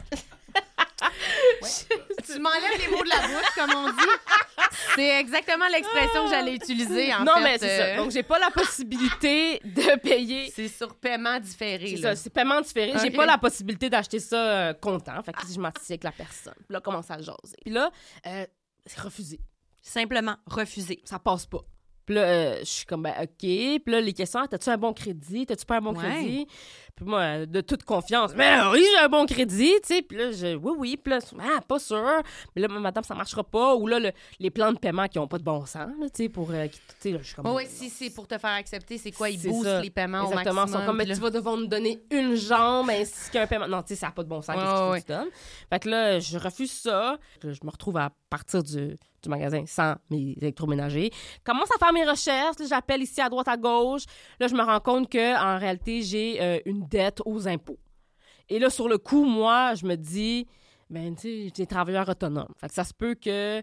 Tu 2.27 2.39
m'enlèves 2.41 2.79
les 2.81 2.89
mots 2.89 3.03
de 3.03 3.09
la 3.09 3.21
bouche, 3.29 3.55
comme 3.55 3.71
on 3.75 3.91
dit. 3.91 4.77
C'est 4.95 5.21
exactement 5.21 5.67
l'expression 5.69 6.25
que 6.25 6.31
j'allais 6.31 6.55
utiliser, 6.55 7.13
en 7.15 7.25
non, 7.25 7.35
fait. 7.35 7.43
mais 7.43 7.59
c'est 7.59 7.71
euh, 7.81 7.95
ça. 7.95 8.03
Donc, 8.03 8.11
j'ai 8.11 8.23
pas 8.23 8.39
la 8.39 8.51
possibilité 8.51 9.61
de 9.65 9.99
payer. 9.99 10.51
C'est 10.55 10.69
sur 10.69 10.95
paiement 10.97 11.39
différé. 11.39 11.97
C'est 11.97 12.03
ça, 12.03 12.17
c'est 12.17 12.31
paiement 12.31 12.61
différé. 12.61 12.93
J'ai 13.01 13.11
pas 13.11 13.27
la 13.27 13.39
possibilité 13.39 13.91
d'acheter 13.91 14.21
ça 14.21 14.37
euh, 14.37 14.75
comptant. 14.75 15.23
Fait 15.23 15.33
que 15.33 15.41
je 15.47 15.61
m'assieds 15.61 15.95
avec 15.95 16.05
la 16.05 16.13
personne. 16.13 16.55
Puis 16.57 16.73
là, 16.73 16.81
commence 16.81 17.11
à 17.11 17.19
jaser. 17.19 17.57
Puis 17.65 17.73
là, 17.73 17.91
euh, 18.27 18.47
c'est 18.87 19.01
refusé. 19.01 19.41
Simplement 19.83 20.37
refusé. 20.47 21.01
ça 21.05 21.19
passe 21.19 21.47
pas. 21.47 21.61
Puis 22.07 22.15
là, 22.15 22.23
euh, 22.23 22.57
je 22.61 22.65
suis 22.65 22.87
comme, 22.87 23.03
ben, 23.03 23.15
OK. 23.21 23.39
Puis 23.41 23.83
là, 23.87 24.01
les 24.01 24.13
questions, 24.13 24.41
Ah, 24.41 24.49
t'as-tu 24.49 24.71
un 24.71 24.77
bon 24.77 24.93
crédit? 24.93 25.45
T'as-tu 25.45 25.67
pas 25.67 25.77
un 25.79 25.81
bon 25.81 25.93
Ouais. 25.97 26.09
crédit? 26.09 26.47
Puis 26.97 27.05
moi, 27.05 27.45
de 27.45 27.61
toute 27.61 27.83
confiance, 27.83 28.33
mais 28.35 28.57
oui, 28.73 28.83
j'ai 28.95 29.05
un 29.05 29.09
bon 29.11 29.27
crédit, 29.27 29.71
tu 29.83 29.95
sais. 29.95 30.01
Puis 30.03 30.17
là, 30.17 30.33
je, 30.33 30.57
oui, 30.57 30.73
oui. 30.79 30.97
Puis 30.97 31.11
là, 31.13 31.19
ah, 31.41 31.61
pas 31.61 31.79
sûr. 31.79 32.03
Mais 32.55 32.63
là, 32.63 32.69
madame, 32.69 33.05
ça 33.05 33.15
marchera 33.15 33.45
pas. 33.45 33.75
Ou 33.77 33.87
là, 33.87 33.99
le- 33.99 34.13
les 34.41 34.51
plans 34.51 34.73
de 34.73 34.79
paiement 34.79 35.07
qui 35.07 35.19
ont 35.19 35.29
pas 35.29 35.37
de 35.37 35.43
bon 35.45 35.67
sens, 35.67 35.91
tu 36.05 36.09
sais, 36.25 36.29
pour. 36.31 36.51
euh, 36.53 36.67
tu 36.69 36.79
sais, 36.99 37.11
là, 37.11 37.19
je 37.21 37.27
suis 37.27 37.35
comme. 37.35 37.47
Oui, 37.55 37.65
si 37.69 37.91
c'est 37.91 38.09
pour 38.09 38.27
te 38.27 38.39
faire 38.39 38.53
accepter, 38.55 38.97
c'est 38.97 39.11
quoi? 39.13 39.29
Ils 39.29 39.39
boostent 39.43 39.83
les 39.83 39.91
paiements 39.91 40.23
Exactement. 40.27 40.63
au 40.63 40.65
Ils 40.67 40.69
sont 40.71 40.79
maximum. 40.79 40.87
comme, 40.87 40.97
mais 40.97 41.05
tu 41.05 41.21
vas 41.21 41.31
devoir 41.31 41.57
nous 41.59 41.67
donner 41.67 42.01
une 42.11 42.35
jambe 42.35 42.89
ainsi 42.89 43.31
qu'un 43.31 43.47
paiement. 43.47 43.69
Non, 43.69 43.83
tu 43.83 43.89
sais, 43.89 43.97
ça 43.97 44.07
n'a 44.07 44.13
pas 44.13 44.23
de 44.23 44.29
bon 44.31 44.41
sens. 44.41 44.57
Ouais, 44.57 44.63
Qu'est-ce 44.63 44.91
ouais, 44.91 45.01
que 45.03 45.07
tu 45.07 45.13
donnes? 45.13 45.31
Fait 45.71 45.79
que 45.81 45.89
là, 45.91 46.19
je 46.19 46.39
refuse 46.39 46.73
ça. 46.73 47.19
Je 47.43 47.49
me 47.63 47.71
retrouve 47.71 47.99
à 47.99 48.11
partir 48.31 48.63
du, 48.63 48.97
du 49.23 49.29
magasin 49.29 49.65
sans 49.67 49.97
mes 50.11 50.35
électroménagers. 50.41 51.11
Commence 51.45 51.69
à 51.75 51.79
faire 51.79 51.93
mes 51.93 52.05
recherches. 52.05 52.57
J'appelle 52.69 53.03
ici 53.03 53.21
à 53.21 53.29
droite, 53.29 53.49
à 53.49 53.57
gauche. 53.59 54.05
Là, 54.41 54.49
je 54.49 54.55
me 54.55 54.63
rends 54.63 54.81
compte 54.81 55.11
que 55.11 55.37
en 55.39 55.59
réalité, 55.59 56.01
j'ai 56.03 56.41
euh, 56.41 56.59
une 56.65 56.86
dette 56.91 57.21
aux 57.25 57.49
impôts. 57.49 57.79
Et 58.49 58.59
là, 58.59 58.71
sur 58.71 58.89
le 58.89 58.99
coup, 58.99 59.25
moi, 59.25 59.75
je 59.75 59.87
me 59.87 59.97
dis, 59.97 60.47
ben, 60.89 61.15
tu 61.15 61.23
sais, 61.23 61.43
j'étais 61.45 61.67
travailleur 61.67 62.09
autonome. 62.09 62.53
Fait 62.59 62.69
que 62.69 62.75
ça 62.75 62.85
se 62.85 62.95
peut 62.95 63.15
que 63.15 63.63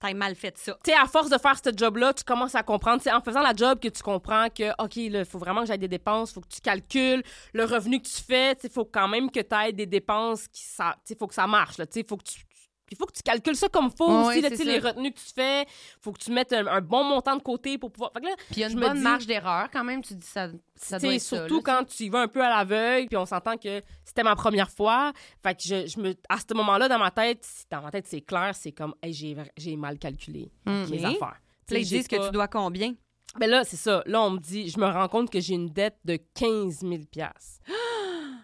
T'as 0.00 0.14
mal 0.14 0.34
fait 0.36 0.56
ça. 0.56 0.78
tu 0.84 0.90
sais, 0.90 0.96
à 0.96 1.06
force 1.06 1.28
de 1.28 1.38
faire 1.38 1.56
ce 1.58 1.70
job-là, 1.76 2.12
tu 2.14 2.22
commences 2.22 2.54
à 2.54 2.62
comprendre. 2.62 3.02
C'est 3.02 3.12
en 3.12 3.20
faisant 3.20 3.42
la 3.42 3.52
job 3.54 3.80
que 3.80 3.88
tu 3.88 4.02
comprends 4.02 4.48
que, 4.48 4.70
OK, 4.82 4.96
il 4.96 5.24
faut 5.24 5.38
vraiment 5.38 5.62
que 5.62 5.66
j'aille 5.66 5.78
des 5.78 5.88
dépenses, 5.88 6.30
il 6.30 6.34
faut 6.34 6.40
que 6.40 6.48
tu 6.48 6.60
calcules 6.60 7.22
le 7.52 7.64
revenu 7.64 8.00
que 8.00 8.06
tu 8.06 8.22
fais. 8.22 8.56
Il 8.62 8.70
faut 8.70 8.84
quand 8.84 9.08
même 9.08 9.30
que 9.30 9.40
tu 9.40 9.54
aies 9.56 9.72
des 9.72 9.86
dépenses 9.86 10.46
qui. 10.48 10.62
Il 11.10 11.16
faut 11.16 11.26
que 11.26 11.34
ça 11.34 11.46
marche. 11.46 11.76
Il 11.96 12.04
faut 12.06 12.16
que 12.16 12.24
tu. 12.24 12.44
Il 12.90 12.96
faut 12.96 13.06
que 13.06 13.12
tu 13.12 13.22
calcules 13.22 13.56
ça 13.56 13.68
comme 13.68 13.90
faut 13.90 14.08
aussi, 14.08 14.40
là, 14.40 14.48
les 14.48 14.78
retenues 14.78 15.12
que 15.12 15.18
tu 15.18 15.32
fais. 15.34 15.66
faut 16.00 16.12
que 16.12 16.18
tu 16.18 16.30
mettes 16.30 16.52
un, 16.52 16.66
un 16.66 16.80
bon 16.80 17.04
montant 17.04 17.36
de 17.36 17.42
côté 17.42 17.78
pour 17.78 17.90
pouvoir. 17.90 18.12
Fait 18.12 18.20
que 18.20 18.26
là, 18.26 18.34
Puis 18.36 18.56
il 18.56 18.60
y 18.60 18.64
a 18.64 18.68
une 18.70 18.80
bonne 18.80 18.96
dis- 18.96 19.02
marge 19.02 19.26
d'erreur 19.26 19.68
quand 19.72 19.84
même. 19.84 20.02
Tu 20.02 20.14
dis 20.14 20.26
ça, 20.26 20.48
doit 20.48 21.14
être 21.14 21.20
surtout 21.20 21.60
quand 21.62 21.84
tu 21.84 22.04
y 22.04 22.08
vas 22.08 22.20
un 22.22 22.28
peu 22.28 22.42
à 22.42 22.48
l'aveugle, 22.48 23.08
puis 23.08 23.16
on 23.16 23.26
s'entend 23.26 23.56
que 23.56 23.82
c'était 24.04 24.22
ma 24.22 24.36
première 24.36 24.70
fois. 24.70 25.12
Fait 25.42 25.54
que 25.54 25.62
je, 25.62 25.86
je 25.86 26.00
me, 26.00 26.14
à 26.28 26.38
ce 26.38 26.54
moment-là, 26.54 26.88
dans 26.88 26.98
ma 26.98 27.10
tête, 27.10 27.46
dans 27.70 27.82
ma 27.82 27.90
tête, 27.90 28.06
c'est 28.06 28.20
clair, 28.22 28.52
c'est 28.54 28.72
comme, 28.72 28.94
hey, 29.02 29.12
j'ai, 29.12 29.76
mal 29.76 29.98
calculé 29.98 30.50
mes 30.66 31.04
affaires. 31.04 31.40
Puis 31.66 31.74
là, 31.74 31.80
ils 31.80 31.88
disent 31.88 32.08
que 32.08 32.24
tu 32.26 32.32
dois 32.32 32.48
combien? 32.48 32.94
Ben 33.38 33.48
là, 33.48 33.62
c'est 33.62 33.76
ça. 33.76 34.02
Là, 34.06 34.22
on 34.22 34.30
me 34.30 34.38
dit, 34.38 34.70
je 34.70 34.78
me 34.80 34.86
rends 34.86 35.08
compte 35.08 35.30
que 35.30 35.38
j'ai 35.38 35.54
une 35.54 35.68
dette 35.68 35.98
de 36.04 36.18
15 36.34 36.80
000 36.80 36.94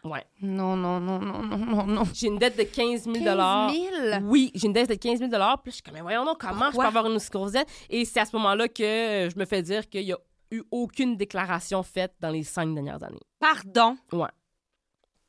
Ouais. 0.04 0.24
Non, 0.42 0.76
non, 0.76 1.00
non, 1.00 1.18
non, 1.18 1.42
non, 1.42 1.56
non, 1.58 1.86
non. 1.86 2.02
J'ai 2.12 2.26
une 2.26 2.38
dette 2.38 2.58
de 2.58 2.64
15 2.64 3.04
000 3.04 3.14
15 3.24 3.72
000? 3.72 4.22
Oui, 4.24 4.50
j'ai 4.54 4.66
une 4.66 4.72
dette 4.74 4.90
de 4.90 4.94
15 4.94 5.18
000 5.18 5.30
Puis 5.30 5.38
là, 5.38 5.56
je 5.64 5.70
suis 5.70 5.82
comme, 5.82 5.94
mais 5.94 6.02
voyons 6.02 6.24
donc, 6.24 6.38
comment 6.40 6.70
je 6.70 6.76
peux 6.76 6.82
avoir 6.86 7.10
une 7.10 7.18
si 7.18 7.30
grosse 7.30 7.52
dette? 7.52 7.68
Et 7.88 8.04
c'est 8.04 8.20
à 8.20 8.24
ce 8.26 8.36
moment-là 8.36 8.68
que 8.68 9.28
je 9.32 9.38
me 9.38 9.44
fais 9.46 9.62
dire 9.62 9.88
qu'il 9.88 10.04
n'y 10.04 10.12
a 10.12 10.18
eu 10.50 10.62
aucune 10.70 11.16
déclaration 11.16 11.82
faite 11.82 12.12
dans 12.20 12.30
les 12.30 12.42
cinq 12.42 12.74
dernières 12.74 13.02
années. 13.02 13.20
Pardon? 13.40 13.96
Ouais. 14.12 14.28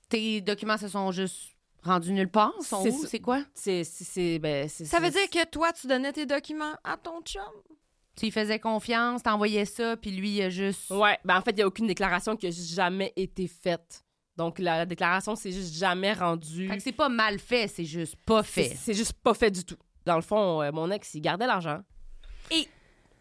Tes 0.09 0.41
documents 0.41 0.77
se 0.77 0.87
sont 0.87 1.11
juste 1.11 1.55
rendus 1.83 2.11
nulle 2.11 2.29
part? 2.29 2.53
Sont 2.61 2.83
C'est 2.83 2.91
où? 2.91 3.05
C'est 3.05 3.19
quoi? 3.19 3.43
C'est, 3.53 3.83
c'est, 3.83 4.39
ben, 4.39 4.67
c'est- 4.67 4.85
Ça 4.85 4.99
veut 4.99 5.09
dire 5.09 5.29
que 5.31 5.45
toi, 5.45 5.71
tu 5.73 5.87
donnais 5.87 6.11
tes 6.13 6.25
documents 6.25 6.73
à 6.83 6.97
ton 6.97 7.21
chum? 7.21 7.41
Tu 8.15 8.25
lui 8.25 8.31
faisais 8.31 8.59
confiance, 8.59 9.23
t'envoyais 9.23 9.65
ça, 9.65 9.97
puis 9.97 10.11
lui, 10.11 10.37
il 10.37 10.41
a 10.43 10.49
juste... 10.49 10.89
Ouais, 10.89 11.17
ben 11.25 11.37
en 11.37 11.41
fait, 11.41 11.51
il 11.51 11.55
n'y 11.57 11.63
a 11.63 11.67
aucune 11.67 11.87
déclaration 11.87 12.37
qui 12.37 12.47
a 12.47 12.51
jamais 12.51 13.11
été 13.17 13.45
faite. 13.47 14.04
Donc, 14.37 14.59
la 14.59 14.85
déclaration, 14.85 15.35
c'est 15.35 15.51
juste 15.51 15.73
jamais 15.75 16.13
rendue. 16.13 16.67
Fait 16.67 16.77
que 16.77 16.83
c'est 16.83 16.91
pas 16.91 17.09
mal 17.09 17.39
fait, 17.39 17.67
c'est 17.67 17.85
juste 17.85 18.15
pas 18.25 18.43
fait. 18.43 18.75
c'est 18.77 18.93
juste 18.93 19.13
pas 19.13 19.33
fait 19.33 19.49
du 19.51 19.63
tout. 19.63 19.77
Dans 20.05 20.15
le 20.17 20.21
fond, 20.21 20.61
euh, 20.61 20.71
mon 20.71 20.91
ex, 20.91 21.13
il 21.13 21.21
gardait 21.21 21.47
l'argent. 21.47 21.79
Et- 22.51 22.67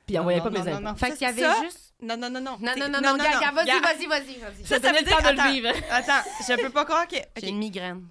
Puis 0.06 0.14
il 0.14 0.18
envoyait 0.18 0.38
Non, 0.38 0.44
pas 0.44 0.50
non, 0.50 0.64
mes 0.64 0.70
non, 0.70 0.76
impôts. 0.76 0.84
non. 0.88 0.94
Fait 0.96 1.10
Ça, 1.10 1.16
qu'il 1.16 1.26
y 1.26 1.30
avait 1.30 1.40
ça- 1.42 1.62
juste... 1.62 1.94
Non, 2.02 2.16
non, 2.16 2.28
non, 2.28 2.40
non. 2.40 2.58
Non, 2.60 2.72
C'est- 2.74 2.80
non, 2.80 2.88
non, 2.88 3.00
non, 3.00 3.16
gars, 3.16 3.52
vas-y, 3.52 3.80
vas-y, 3.80 4.06
vas-y, 4.06 4.38
vas-y. 4.38 4.64
Ça 4.66 4.66
ça 4.66 4.78
donnait 4.80 4.98
veut 5.02 5.04
le 5.04 5.10
temps 5.10 5.30
de 5.30 5.36
le 5.48 5.52
vivre. 5.52 5.68
Attends, 5.90 6.28
je 6.46 6.60
peux 6.60 6.70
pas 6.70 6.84
croire 6.84 7.06
que. 7.08 7.16
J'ai 7.36 7.46
OK. 7.46 7.48
une 7.48 7.58
migraine. 7.58 8.06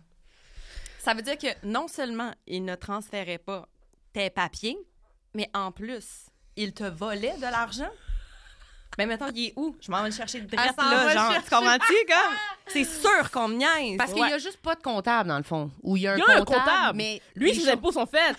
Ça 1.00 1.14
veut 1.14 1.22
dire 1.22 1.38
que 1.38 1.48
non 1.68 1.88
seulement 1.88 2.32
il 2.48 2.64
ne 2.66 2.76
transférait 2.76 3.38
pas 3.38 3.68
tes 4.14 4.30
papiers, 4.30 4.78
mais 5.36 5.50
en 5.54 5.72
plus, 5.72 6.28
il 6.56 6.74
te 6.74 6.86
volait 6.86 7.36
de 7.38 7.42
l'argent? 7.42 7.90
Mais 8.98 9.06
maintenant, 9.06 9.30
il 9.34 9.48
est 9.48 9.54
où? 9.56 9.76
Je 9.82 9.90
m'en 9.92 10.04
vais 10.04 10.10
le 10.10 10.16
chercher 10.16 10.40
s'en 10.40 10.46
va 10.56 10.92
là, 10.92 11.04
le 11.06 11.10
genre. 11.12 11.32
chercher. 11.32 11.48
Tu 11.50 11.56
comprends-tu, 11.56 11.94
comme? 12.08 12.36
C'est 12.68 12.84
sûr 12.86 13.32
qu'on 13.32 13.48
me 13.48 13.56
niaise. 13.56 13.98
Parce 13.98 14.14
qu'il 14.14 14.28
y 14.28 14.34
a 14.34 14.38
juste 14.38 14.58
pas 14.58 14.76
de 14.76 14.82
comptable, 14.82 15.30
dans 15.30 15.38
le 15.38 15.44
fond. 15.44 15.72
Ou 15.82 15.98
il 15.98 16.04
y 16.04 16.08
a 16.08 16.14
un 16.14 16.18
Il 16.18 16.20
y 16.20 16.32
a 16.32 16.38
un 16.38 16.46
comptable, 16.46 16.96
mais... 16.98 17.22
Lui, 17.36 17.56
ses 17.56 17.70
impôts 17.70 17.92
sont 17.92 18.06
faits. 18.06 18.36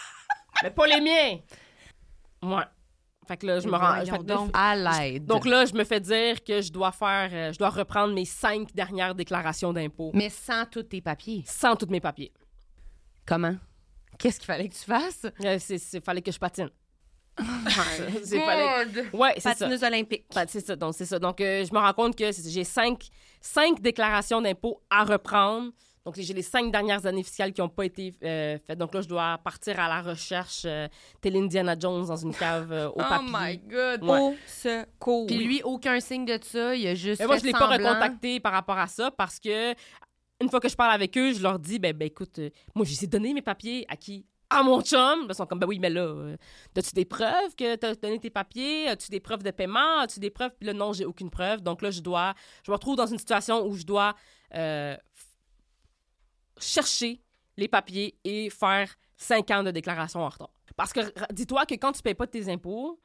mais 0.62 0.70
pas 0.70 0.86
les 0.86 1.00
miens. 1.00 1.38
Ouais. 2.42 2.64
Fait 3.28 3.36
que 3.36 3.46
là, 3.46 3.60
je 3.60 3.68
me 3.68 3.76
rends. 3.76 4.02
Fait 4.04 4.24
donc. 4.24 4.50
À 4.54 4.74
l'aide. 4.74 5.26
Donc 5.26 5.44
là, 5.44 5.66
je 5.66 5.74
me 5.74 5.84
fais 5.84 6.00
dire 6.00 6.42
que 6.42 6.62
je 6.62 6.72
dois 6.72 6.92
faire, 6.92 7.28
euh, 7.30 7.52
je 7.52 7.58
dois 7.58 7.68
reprendre 7.68 8.14
mes 8.14 8.24
cinq 8.24 8.74
dernières 8.74 9.14
déclarations 9.14 9.70
d'impôts 9.74 10.12
Mais 10.14 10.30
sans 10.30 10.64
tous 10.64 10.84
tes 10.84 11.02
papiers. 11.02 11.44
sans 11.46 11.76
tous 11.76 11.88
mes 11.90 12.00
papiers. 12.00 12.32
Comment? 13.26 13.56
Qu'est-ce 14.18 14.38
qu'il 14.38 14.46
fallait 14.46 14.68
que 14.68 14.74
tu 14.74 14.84
fasses? 14.84 15.26
Euh, 15.44 15.58
c'est, 15.60 15.76
c'est- 15.76 16.02
fallait 16.02 16.22
que 16.22 16.32
je 16.32 16.38
patine. 16.38 16.70
C'est 18.24 18.38
pas 18.38 18.84
les- 18.84 19.02
Ouais, 19.12 19.34
c'est 19.38 19.56
ça. 19.56 19.86
Olympique. 19.86 20.24
C'est 20.48 20.60
ça. 20.66 20.76
Donc, 20.76 20.94
c'est 20.94 21.04
ça. 21.06 21.18
Donc, 21.18 21.40
euh, 21.40 21.64
je 21.64 21.72
me 21.72 21.78
rends 21.78 21.92
compte 21.92 22.16
que 22.16 22.30
j'ai 22.32 22.64
cinq, 22.64 23.08
cinq 23.40 23.80
déclarations 23.80 24.40
d'impôts 24.40 24.80
à 24.90 25.04
reprendre. 25.04 25.70
Donc, 26.04 26.14
j'ai 26.16 26.32
les 26.32 26.42
cinq 26.42 26.72
dernières 26.72 27.04
années 27.04 27.22
fiscales 27.22 27.52
qui 27.52 27.60
n'ont 27.60 27.68
pas 27.68 27.84
été 27.84 28.14
euh, 28.24 28.56
faites. 28.66 28.78
Donc 28.78 28.94
là, 28.94 29.02
je 29.02 29.08
dois 29.08 29.36
partir 29.44 29.78
à 29.78 29.88
la 29.88 30.00
recherche, 30.00 30.62
euh, 30.64 30.88
telle 31.20 31.36
Indiana 31.36 31.76
Jones 31.78 32.06
dans 32.06 32.16
une 32.16 32.34
cave 32.34 32.72
euh, 32.72 32.88
au 32.88 32.94
Oh 32.96 33.02
papier. 33.08 33.28
my 33.30 33.58
God. 33.58 34.02
Ouais. 34.04 34.18
Au 34.20 34.34
secours. 34.46 35.26
Puis 35.26 35.36
lui, 35.36 35.62
aucun 35.64 36.00
signe 36.00 36.24
de 36.24 36.38
ça. 36.42 36.74
Il 36.74 36.86
a 36.86 36.94
juste 36.94 37.20
Mais 37.20 37.26
moi, 37.26 37.36
je 37.36 37.44
l'ai 37.44 37.52
pas 37.52 37.66
recontacté 37.66 38.40
par 38.40 38.52
rapport 38.52 38.78
à 38.78 38.86
ça 38.86 39.10
parce 39.10 39.38
que 39.38 39.74
une 40.40 40.48
fois 40.48 40.60
que 40.60 40.68
je 40.68 40.76
parle 40.76 40.92
avec 40.92 41.18
eux, 41.18 41.32
je 41.34 41.42
leur 41.42 41.58
dis, 41.58 41.78
ben, 41.78 41.92
ben 41.92 42.06
écoute, 42.06 42.38
euh, 42.38 42.48
moi, 42.74 42.86
je 42.86 42.92
les 42.92 43.04
ai 43.04 43.06
donné 43.06 43.34
mes 43.34 43.42
papiers 43.42 43.84
à 43.88 43.96
qui? 43.96 44.24
À 44.50 44.62
mon 44.62 44.80
chum. 44.82 45.26
Ils 45.28 45.34
sont 45.34 45.46
comme, 45.46 45.58
ben 45.58 45.66
oui, 45.66 45.78
mais 45.78 45.90
là, 45.90 46.02
euh, 46.02 46.36
as-tu 46.76 46.94
des 46.94 47.04
preuves 47.04 47.54
que 47.56 47.76
tu 47.76 47.86
as 47.86 47.94
donné 47.94 48.18
tes 48.18 48.30
papiers? 48.30 48.88
As-tu 48.88 49.10
des 49.10 49.20
preuves 49.20 49.42
de 49.42 49.50
paiement? 49.50 50.00
As-tu 50.00 50.20
des 50.20 50.30
preuves? 50.30 50.52
Puis 50.58 50.66
là, 50.66 50.72
non, 50.72 50.92
j'ai 50.92 51.04
aucune 51.04 51.30
preuve. 51.30 51.60
Donc 51.60 51.82
là, 51.82 51.90
je 51.90 52.00
dois, 52.00 52.34
je 52.64 52.70
me 52.70 52.76
retrouve 52.76 52.96
dans 52.96 53.06
une 53.06 53.18
situation 53.18 53.66
où 53.66 53.74
je 53.76 53.84
dois 53.84 54.14
euh, 54.54 54.96
chercher 56.58 57.20
les 57.56 57.68
papiers 57.68 58.16
et 58.24 58.50
faire 58.50 58.94
cinq 59.16 59.50
ans 59.50 59.62
de 59.62 59.70
déclaration 59.70 60.20
en 60.20 60.28
retard. 60.28 60.50
Parce 60.76 60.92
que 60.92 61.00
dis-toi 61.32 61.66
que 61.66 61.74
quand 61.74 61.92
tu 61.92 62.02
payes 62.02 62.14
pas 62.14 62.26
tes 62.26 62.48
impôts, 62.48 63.00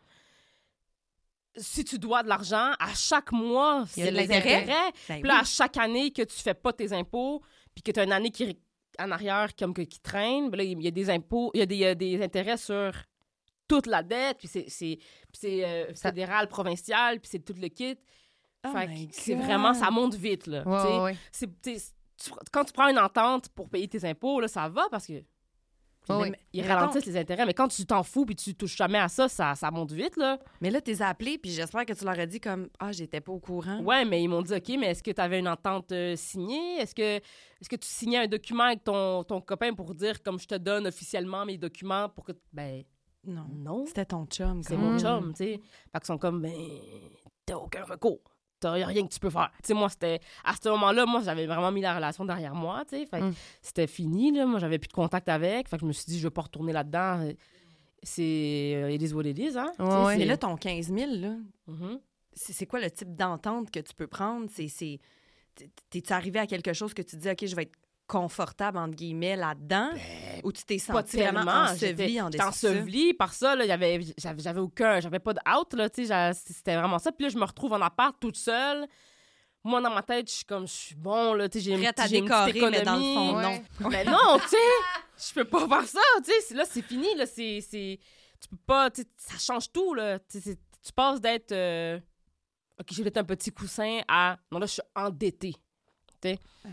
si 1.58 1.84
tu 1.84 2.00
dois 2.00 2.24
de 2.24 2.30
l'argent, 2.30 2.72
à 2.80 2.94
chaque 2.94 3.32
mois, 3.32 3.86
c'est 3.88 4.12
l'intérêt. 4.12 4.64
intérêts. 4.64 4.92
Ben 5.10 5.22
Puis 5.22 5.28
là, 5.28 5.40
à 5.40 5.44
chaque 5.44 5.78
année 5.78 6.12
que 6.12 6.22
tu 6.24 6.36
fais 6.36 6.54
pas 6.54 6.74
tes 6.74 6.94
impôts, 6.94 7.42
puis 7.74 7.84
que 7.84 7.92
tu 7.92 8.00
as 8.00 8.04
une 8.04 8.12
année 8.12 8.32
qui 8.32 8.58
en 9.00 9.12
arrière 9.12 9.56
comme 9.56 9.74
que, 9.74 9.82
qui 9.82 10.00
traîne, 10.00 10.50
ben 10.50 10.58
là, 10.58 10.64
il 10.64 10.82
y 10.82 10.88
a 10.88 10.92
des 10.92 11.10
impôts, 11.10 11.52
il 11.54 11.60
y 11.60 11.64
a 11.64 11.66
des, 11.66 11.84
euh, 11.86 11.96
des 11.96 12.22
intérêts 12.24 12.58
sur 12.58 12.92
toute 13.68 13.88
la 13.88 14.04
dette, 14.04 14.38
puis 14.38 14.48
c'est, 14.48 15.00
euh, 15.66 15.94
fédéral, 15.96 16.48
provincial, 16.48 17.20
puis 17.20 17.30
c'est 17.32 17.40
tout 17.44 17.56
le 17.60 17.68
kit. 17.70 17.98
Oh 18.66 18.70
c'est 19.12 19.36
vraiment, 19.36 19.74
ça 19.74 19.90
monte 19.92 20.16
vite, 20.16 20.48
là. 20.48 20.64
Ouais, 20.68 21.18
tu- 22.18 22.32
quand 22.52 22.64
tu 22.64 22.72
prends 22.74 22.88
une 22.90 23.00
entente 23.00 23.50
pour 23.50 23.70
payer 23.70 23.88
tes 23.88 24.06
impôts, 24.06 24.40
là, 24.40 24.48
ça 24.48 24.70
va 24.70 24.88
parce 24.90 25.08
que 25.08 25.22
Ouais. 26.10 26.32
ils 26.54 26.66
ralentissent 26.66 27.06
les 27.06 27.18
intérêts. 27.18 27.46
Mais 27.46 27.54
quand 27.54 27.68
tu 27.68 27.86
t'en 27.86 28.04
fous 28.04 28.26
puis 28.26 28.36
tu 28.36 28.56
touches 28.56 28.76
jamais 28.76 29.00
à 29.00 29.08
ça, 29.08 29.28
ça, 29.30 29.56
ça 29.56 29.72
monte 29.72 29.92
vite, 29.92 30.18
là. 30.18 30.38
Mais 30.62 30.70
là, 30.72 30.82
t'es 30.82 31.02
appelé, 31.02 31.38
puis 31.38 31.52
j'espère 31.52 31.86
que 31.86 31.94
tu 31.94 32.04
leur 32.04 32.18
as 32.20 32.26
dit 32.26 32.40
comme 32.40 32.70
Ah, 32.80 32.92
j'étais 32.92 33.22
pas 33.22 33.32
au 33.32 33.40
courant. 33.40 33.80
Ouais, 33.82 34.04
mais 34.06 34.22
ils 34.24 34.28
m'ont 34.28 34.42
dit, 34.42 34.54
OK, 34.54 34.70
mais 34.80 34.88
est-ce 34.92 35.04
que 35.04 35.12
tu 35.12 35.22
avais 35.22 35.40
une 35.40 35.48
entente 35.48 35.92
euh, 35.92 36.16
signée? 36.16 36.78
Est-ce 36.80 36.94
que, 36.96 37.02
est 37.18 37.68
que 37.70 37.76
tu 37.76 37.88
signais 37.88 38.18
un 38.20 38.28
document 38.28 38.64
avec 38.64 38.84
ton, 38.84 39.24
ton 39.24 39.40
copain 39.42 39.74
pour 39.74 39.94
dire, 39.96 40.22
comme 40.24 40.40
je 40.40 40.48
te 40.48 40.56
donne 40.56 40.88
officiellement 40.88 41.46
mes 41.46 41.58
documents 41.58 42.10
pour 42.10 42.26
que... 42.26 42.34
Ben, 42.52 42.84
Non. 43.26 43.46
non, 43.54 43.86
C'était 43.86 44.06
ton 44.06 44.26
chum. 44.26 44.62
c'est 44.64 44.76
mon 44.76 45.00
chum, 45.00 45.34
tu 45.34 45.44
sais. 45.46 45.62
Fait 45.92 46.00
qu'ils 46.00 46.06
sont 46.08 46.18
comme, 46.18 46.42
ben, 46.42 46.52
t'as 47.46 47.56
aucun 47.56 47.84
recours. 47.86 48.20
T'as 48.64 48.72
rien 48.86 49.06
que 49.08 49.14
tu 49.14 49.20
peux 49.20 49.30
faire. 49.30 49.52
Tu 49.62 49.68
sais, 49.68 49.74
moi, 49.74 49.90
c'était... 49.90 50.20
À 50.44 50.54
ce 50.62 50.70
moment-là, 50.70 51.06
moi, 51.06 51.22
j'avais 51.24 51.46
vraiment 51.46 51.72
mis 51.72 51.82
la 51.82 51.94
relation 51.96 52.24
derrière 52.26 52.56
moi, 52.56 52.84
tu 52.90 52.98
sais. 53.06 53.20
Mm. 53.22 53.34
c'était 53.62 53.88
fini, 53.88 54.32
là. 54.32 54.46
Moi, 54.46 54.60
j'avais 54.60 54.80
plus 54.80 54.88
de 54.88 54.94
contact 54.94 55.28
avec. 55.30 55.68
Fait 55.70 55.78
que 55.78 55.82
je 55.82 55.86
me 55.86 55.92
suis 55.94 56.06
dit, 56.06 56.18
je 56.20 56.24
veux 56.24 56.30
pas 56.32 56.44
retourner 56.44 56.72
là-dedans. 56.74 57.30
C'est... 58.02 58.74
euh, 58.76 58.92
it 58.92 59.02
is 59.02 59.14
what 59.14 59.24
it 59.24 59.38
is, 59.40 59.58
hein? 59.58 59.72
Ouais, 59.80 60.06
ouais. 60.06 60.18
Mais 60.18 60.26
là, 60.26 60.38
ton 60.38 60.56
15 60.58 60.88
000, 60.94 61.12
là, 61.16 61.36
Mhm. 61.68 62.00
c'est 62.34 62.52
c'est 62.54 62.66
quoi 62.66 62.80
le 62.82 62.92
type 62.92 63.16
d'entente 63.16 63.72
que 63.72 63.80
tu 63.80 63.94
peux 63.94 64.08
prendre? 64.08 64.48
C'est. 64.52 64.68
c'est- 64.68 65.00
t'es- 65.56 65.70
T'es-tu 65.90 66.12
arrivé 66.14 66.40
à 66.40 66.48
quelque 66.48 66.74
chose 66.74 66.94
que 66.94 67.02
tu 67.02 67.16
dis, 67.16 67.30
OK, 67.30 67.46
je 67.46 67.56
vais 67.56 67.64
être 67.64 67.78
confortable, 68.22 68.78
entre 68.78 68.96
guillemets, 68.96 69.36
là-dedans? 69.36 69.90
ou 70.44 70.52
tu 70.52 70.64
t'es 70.64 70.76
Ben, 70.76 70.80
senti 70.80 71.18
vraiment 71.18 71.40
tellement. 71.44 71.62
enseveli 71.72 72.22
en 72.22 72.30
dessous 72.30 72.44
ensevelie 72.48 73.14
par 73.14 73.34
ça. 73.34 73.56
Là, 73.56 73.66
j'avais, 73.66 74.00
j'avais, 74.18 74.42
j'avais 74.42 74.60
aucun... 74.60 75.00
J'avais 75.00 75.20
pas 75.20 75.34
de 75.34 75.40
out, 75.50 75.74
là, 75.74 75.90
tu 75.90 76.06
sais. 76.06 76.32
C'était 76.34 76.76
vraiment 76.76 77.00
ça. 77.00 77.12
Puis 77.12 77.24
là, 77.26 77.30
je 77.30 77.38
me 77.38 77.46
retrouve 77.46 77.74
en 77.74 77.82
appart 77.82 78.16
toute 78.20 78.36
seule. 78.38 78.88
Moi, 79.64 79.80
dans 79.82 79.90
ma 79.90 80.04
tête, 80.04 80.30
je 80.30 80.36
suis 80.36 80.46
comme... 80.46 80.68
Je 80.68 80.74
suis 80.74 80.96
bon, 80.96 81.34
là, 81.34 81.48
tu 81.50 81.58
sais, 81.60 81.66
j'ai 81.66 81.72
une, 81.72 81.80
j'ai 82.08 82.18
une 82.18 82.26
petite 82.26 82.54
décorer, 82.54 82.70
mais 82.72 82.82
dans 82.82 82.96
le 82.96 83.02
économie. 83.02 83.16
fond, 83.16 83.36
Ouais. 83.38 83.64
non. 83.80 83.90
Mais 83.90 84.04
non, 84.06 84.38
tu 84.42 84.50
sais, 84.50 84.58
je 85.30 85.34
peux 85.34 85.46
pas 85.46 85.68
faire 85.68 85.88
ça, 85.88 86.02
tu 86.26 86.32
sais. 86.42 86.54
Là, 86.54 86.66
c'est 86.70 86.82
fini, 86.82 87.16
là, 87.16 87.26
c'est... 87.26 87.62
c'est- 87.62 88.00
Tu 88.42 88.48
peux 88.50 88.58
pas... 88.66 88.92
tu 88.92 89.02
sais, 89.02 89.08
Ça 89.18 89.38
change 89.54 89.72
tout, 89.72 89.94
là. 89.94 90.20
Tu 90.20 90.40
sais, 90.42 90.56
tu 90.86 90.92
passes 90.94 91.22
d'être... 91.22 91.52
euh, 91.54 91.98
OK, 92.80 92.88
j'ai 92.92 93.04
peut-être 93.04 93.18
un 93.20 93.24
petit 93.24 93.52
coussin 93.52 94.02
à... 94.08 94.38
Non, 94.52 94.60
là, 94.60 94.66
je 94.66 94.74
suis 94.74 94.82
endettée. 94.96 95.56
Tu. 96.32 96.70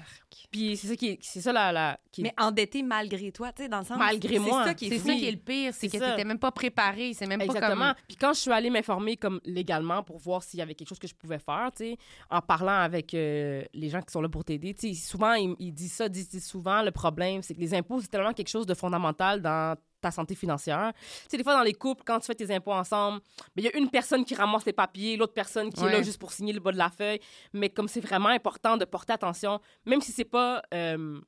Puis 0.52 0.76
c'est 0.76 0.88
ça 0.88 0.97
qui 0.97 1.09
est... 1.09 1.19
C'est 1.21 1.40
ça, 1.40 1.52
la... 1.52 1.73
la 1.73 1.99
qui 2.12 2.21
est- 2.21 2.25
Mais 2.25 2.35
endetté 2.38 2.83
malgré 2.83 3.30
toi, 3.33 3.52
tu 3.52 3.62
sais, 3.62 3.69
dans 3.69 3.80
le 3.80 3.85
sens. 3.85 3.99
Malgré 3.99 4.38
moi. 4.38 4.62
C'est 4.62 4.69
ça 4.69 4.75
qui 4.75 4.87
est 4.87 4.90
C'est 4.90 4.99
ça 4.99 5.14
qui 5.14 5.26
est 5.26 5.30
le 5.33 5.37
pire, 5.37 5.73
c'est 5.75 5.88
que 5.88 5.99
ça. 5.99 6.11
t'étais 6.11 6.25
même 6.25 6.38
pas 6.38 6.50
préparé. 6.52 7.12
C'est 7.14 7.26
même 7.26 7.40
Exactement. 7.40 7.92
pas 7.92 7.97
Puis 8.09 8.16
quand 8.16 8.33
je 8.33 8.40
suis 8.40 8.50
allée 8.52 8.71
m'informer 8.71 9.16
comme 9.16 9.40
légalement 9.45 10.02
pour 10.02 10.19
voir 10.19 10.42
s'il 10.42 10.59
y 10.59 10.62
avait 10.62 10.75
quelque 10.75 10.88
chose 10.88 10.99
que 10.99 11.09
je 11.09 11.14
pouvais 11.14 11.38
faire, 11.38 11.71
tu 11.76 11.85
sais, 11.85 11.97
en 12.30 12.40
parlant 12.40 12.78
avec 12.80 13.14
euh, 13.14 13.62
les 13.75 13.88
gens 13.90 14.00
qui 14.00 14.11
sont 14.12 14.21
là 14.21 14.28
pour 14.28 14.45
t'aider, 14.45 14.75
tu 14.75 14.92
sais, 14.92 15.00
souvent 15.00 15.35
ils, 15.35 15.54
ils 15.59 15.73
disent 15.73 15.92
ça, 15.95 16.09
disent, 16.09 16.28
disent 16.28 16.47
souvent 16.47 16.83
le 16.83 16.90
problème, 16.90 17.42
c'est 17.42 17.54
que 17.54 17.61
les 17.61 17.75
impôts 17.75 18.00
c'est 18.00 18.09
tellement 18.09 18.33
quelque 18.33 18.49
chose 18.49 18.66
de 18.66 18.75
fondamental 18.75 19.40
dans 19.42 19.76
ta 20.00 20.11
santé 20.11 20.35
financière. 20.35 20.92
Tu 20.95 21.30
sais, 21.30 21.37
des 21.37 21.42
fois 21.42 21.54
dans 21.54 21.62
les 21.62 21.75
couples, 21.75 22.02
quand 22.04 22.19
tu 22.21 22.26
fais 22.26 22.35
tes 22.35 22.54
impôts 22.54 22.73
ensemble, 22.73 23.21
ben, 23.54 23.62
il 23.62 23.64
y 23.64 23.69
a 23.69 23.76
une 23.76 23.90
personne 23.90 24.25
qui 24.25 24.35
ramasse 24.35 24.64
les 24.66 24.73
papiers, 24.73 25.16
l'autre 25.16 25.35
personne 25.35 25.73
qui 25.73 25.85
est 25.85 25.90
là 25.90 26.02
juste 26.02 26.19
pour 26.19 26.33
signer 26.33 26.52
le 26.52 26.61
bas 26.61 26.73
de 26.73 26.78
la 26.78 26.90
feuille. 26.90 27.21
Mais 27.52 27.71
comme 27.71 27.88
c'est 27.88 28.00
vraiment 28.00 28.28
important 28.28 28.76
de 28.76 28.85
porter 28.85 29.12
attention, 29.12 29.61
même 29.87 30.00
si 30.00 30.12
c'est 30.12 30.25
pas 30.25 30.62
euh, 30.75 31.21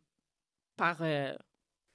par 0.76 0.96
euh, 1.00 1.34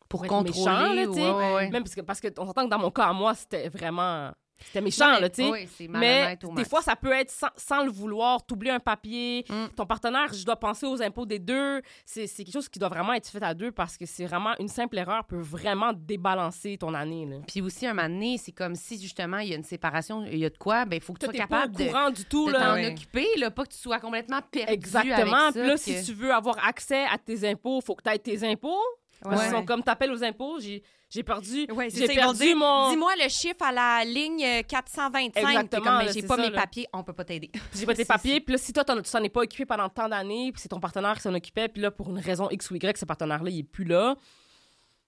pour 0.10 0.26
contrôler. 0.26 0.52
méchant, 0.52 0.94
là, 0.94 1.06
ouais, 1.10 1.54
ouais. 1.56 1.70
même 1.70 1.84
parce 1.84 1.96
que 1.96 2.02
parce 2.02 2.22
que 2.22 2.28
on 2.38 2.46
s'entend 2.46 2.66
que 2.66 2.70
dans 2.70 2.80
mon 2.80 2.92
cas 2.92 3.06
à 3.06 3.14
moi 3.14 3.36
c'était 3.36 3.70
vraiment 3.70 4.32
c'était 4.66 4.82
méchant 4.82 5.20
là 5.20 5.30
tu 5.30 5.44
sais. 5.44 5.70
c'est 5.78 5.88
mais 5.88 6.38
des 6.56 6.66
fois 6.66 6.82
ça 6.82 6.96
peut 6.96 7.12
être 7.12 7.30
sans, 7.32 7.50
sans 7.56 7.84
le 7.84 7.92
vouloir 7.92 8.46
t'oublies 8.46 8.70
un 8.70 8.80
papier. 8.80 9.46
Mm. 9.50 9.68
ton 9.76 9.86
partenaire 9.86 10.34
je 10.34 10.46
dois 10.46 10.56
penser 10.56 10.86
aux 10.86 11.02
impôts 11.02 11.26
des 11.26 11.40
deux. 11.40 11.82
C'est 12.06 12.28
quelque 12.28 12.52
chose 12.52 12.70
qui 12.70 12.80
doit 12.80 12.90
vraiment 12.90 13.14
être 13.14 13.28
fait 13.28 13.44
à 13.44 13.54
deux 13.54 13.72
parce 13.72 13.98
que 13.98 14.06
c'est 14.06 14.26
vraiment 14.26 14.54
une 14.60 14.68
simple 14.68 14.98
erreur 14.98 15.26
peut 15.26 15.40
vraiment 15.40 15.94
débalancer 15.94 16.78
ton 16.78 16.94
année 16.94 17.26
là. 17.26 17.38
Puis 17.48 17.62
aussi, 17.62 17.86
un 17.86 17.94
moment 17.94 18.10
donné, 18.10 18.38
c'est 18.38 18.52
comme 18.52 18.76
si 18.76 19.00
justement 19.00 19.40
il 19.40 19.50
y 19.50 19.54
a 19.54 19.56
une 19.56 19.64
séparation, 19.64 20.26
il 20.26 20.40
y 20.40 20.46
a 20.46 20.50
de 20.50 20.58
quoi, 20.58 20.86
ben 20.86 20.98
il 20.98 21.02
faut 21.02 21.14
que 21.14 21.20
tu 21.20 21.26
sois 21.26 21.34
t'es 21.34 21.40
pas 21.40 21.46
au 21.46 21.48
capable 21.50 21.76
de, 21.76 21.86
courant 21.86 22.10
du 22.10 22.26
tout 22.26 22.48
de 22.48 22.54
t'en 22.54 22.92
occuper, 22.92 23.28
là, 23.38 23.52
pas 23.52 23.64
que 23.64 23.72
tu 23.72 23.78
sois 23.78 24.00
complètement 24.00 24.42
perdu 24.52 24.74
exactement 24.74 25.36
avec 25.36 25.54
ça. 25.54 25.60
puis 25.60 25.68
là 25.68 25.74
que- 25.74 25.80
si 25.80 26.04
tu 26.04 26.14
veux 26.14 26.34
avoir 26.34 26.58
accès 26.66 27.06
à 27.06 27.18
tes 27.18 27.48
impôts 27.48 27.82
faut 27.82 27.96
que 27.96 28.04
tu 28.04 28.10
aies 28.10 28.20
tes 28.20 28.48
impôts 28.48 28.82
Ouais. 29.26 29.50
sont 29.50 29.66
comme 29.66 29.84
t'appelles 29.84 30.12
aux 30.12 30.24
impôts 30.24 30.60
j'ai 30.60 30.84
j'ai 31.10 31.24
perdu 31.24 31.66
Ouais, 31.72 31.90
j'ai 31.90 32.04
ils 32.04 32.14
perdu 32.16 32.40
dire, 32.40 32.56
mon 32.58 32.90
Dis-moi 32.92 33.14
le 33.16 33.30
chiffre 33.30 33.62
à 33.64 33.72
la 33.72 34.04
ligne 34.06 34.44
euh, 34.44 34.62
425. 34.62 35.34
T'es 35.34 35.40
Exactement, 35.40 35.84
comme, 35.84 35.98
mais 36.00 36.06
là, 36.06 36.12
j'ai 36.12 36.22
pas 36.24 36.36
ça, 36.36 36.42
mes 36.42 36.50
là. 36.50 36.62
papiers, 36.62 36.88
on 36.94 37.04
peut 37.04 37.14
pas 37.14 37.24
t'aider. 37.24 37.50
J'ai 37.74 37.86
pas 37.86 37.96
tes 37.96 38.04
papiers. 38.06 38.42
Puis 38.42 38.52
là, 38.54 38.58
si 38.58 38.74
toi, 38.74 38.84
t'en- 38.84 39.02
tu 39.02 39.10
t'en 39.10 39.24
es 39.24 39.30
pas 39.30 39.42
occupé 39.42 39.66
pendant 39.66 39.88
tant 39.88 40.10
d'années, 40.10 40.52
puis 40.52 40.62
c'est 40.62 40.68
ton 40.68 40.82
partenaire 40.82 41.16
qui 41.16 41.22
s'en 41.22 41.34
occupait, 41.34 41.70
puis 41.70 41.82
là, 41.82 41.92
pour 41.92 42.10
une 42.10 42.20
raison 42.20 42.50
X 42.50 42.70
ou 42.72 42.76
Y, 42.76 42.98
ce 42.98 43.06
partenaire-là, 43.06 43.50
il 43.50 43.60
est 43.60 43.64
plus 43.64 43.86
là. 43.86 44.18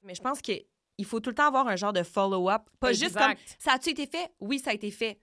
Mais 0.03 0.15
je 0.15 0.21
pense 0.21 0.41
qu'il 0.41 0.63
faut 1.03 1.19
tout 1.19 1.29
le 1.31 1.35
temps 1.35 1.47
avoir 1.47 1.67
un 1.67 1.75
genre 1.75 1.91
de 1.93 2.03
follow-up. 2.03 2.61
Pas 2.79 2.93
juste 2.93 3.17
comme 3.17 3.33
ça 3.57 3.73
a-tu 3.73 3.89
été 3.89 4.07
fait? 4.07 4.31
Oui, 4.39 4.59
ça 4.59 4.71
a 4.71 4.73
été 4.73 4.91
fait. 4.91 5.19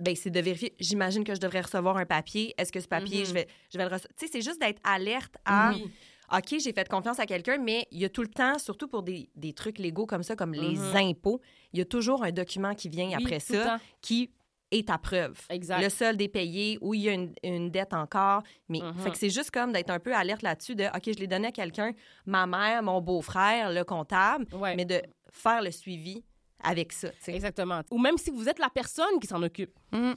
Ben, 0.00 0.14
c'est 0.16 0.30
de 0.30 0.40
vérifier. 0.40 0.74
J'imagine 0.80 1.24
que 1.24 1.34
je 1.34 1.40
devrais 1.40 1.60
recevoir 1.60 1.96
un 1.98 2.06
papier. 2.06 2.54
Est-ce 2.56 2.72
que 2.72 2.80
ce 2.80 2.88
papier, 2.88 3.20
Mhm. 3.20 3.26
je, 3.26 3.32
vais, 3.34 3.48
je 3.72 3.76
vais 3.76 3.84
le 3.84 3.90
recevoir? 3.90 4.14
Tu 4.16 4.24
sais, 4.26 4.32
c'est 4.32 4.40
juste 4.42 4.60
d'être 4.60 4.80
alerte 4.84 5.34
à 5.44 5.72
Oui. 5.74 5.90
OK, 6.32 6.58
j'ai 6.58 6.72
fait 6.72 6.88
confiance 6.88 7.18
à 7.20 7.26
quelqu'un, 7.26 7.58
mais 7.58 7.86
il 7.90 7.98
y 8.00 8.04
a 8.04 8.08
tout 8.08 8.22
le 8.22 8.28
temps, 8.28 8.58
surtout 8.58 8.88
pour 8.88 9.02
des, 9.02 9.28
des 9.36 9.52
trucs 9.52 9.78
légaux 9.78 10.06
comme 10.06 10.22
ça, 10.22 10.36
comme 10.36 10.52
les 10.54 10.76
Mhm. 10.76 10.96
impôts, 10.96 11.40
il 11.72 11.78
y 11.78 11.82
a 11.82 11.84
toujours 11.84 12.24
un 12.24 12.32
document 12.32 12.74
qui 12.74 12.88
vient 12.88 13.08
Oui, 13.08 13.14
après 13.24 13.40
ça 13.40 13.78
qui 14.00 14.30
est 14.70 14.88
ta 14.88 14.98
preuve. 14.98 15.38
Exact. 15.50 15.80
Le 15.82 15.88
solde 15.88 16.20
est 16.20 16.28
payé 16.28 16.78
ou 16.80 16.94
il 16.94 17.02
y 17.02 17.08
a 17.08 17.12
une, 17.12 17.32
une 17.44 17.70
dette 17.70 17.92
encore. 17.94 18.42
Mais 18.68 18.80
Mhm. 18.80 18.94
fait 18.94 19.10
que 19.10 19.18
c'est 19.18 19.30
juste 19.30 19.50
comme 19.50 19.70
d'être 19.72 19.90
un 19.90 20.00
peu 20.00 20.14
alerte 20.14 20.42
là-dessus 20.42 20.74
de 20.74 20.84
OK, 20.86 21.02
je 21.06 21.18
l'ai 21.20 21.26
donné 21.28 21.48
à 21.48 21.52
quelqu'un, 21.52 21.92
ma 22.26 22.46
mère, 22.46 22.82
mon 22.82 23.00
beau-frère, 23.00 23.70
le 23.72 23.84
comptable, 23.84 24.46
Ouais. 24.52 24.74
mais 24.74 24.84
de 24.84 25.00
faire 25.30 25.62
le 25.62 25.70
suivi 25.70 26.24
avec 26.60 26.92
ça. 26.92 27.08
Exactement. 27.28 27.82
Ou 27.90 27.98
même 27.98 28.16
si 28.16 28.30
vous 28.30 28.48
êtes 28.48 28.58
la 28.58 28.70
personne 28.70 29.20
qui 29.20 29.26
s'en 29.26 29.42
occupe. 29.42 29.78
Mhm. 29.92 30.00
Un- 30.00 30.14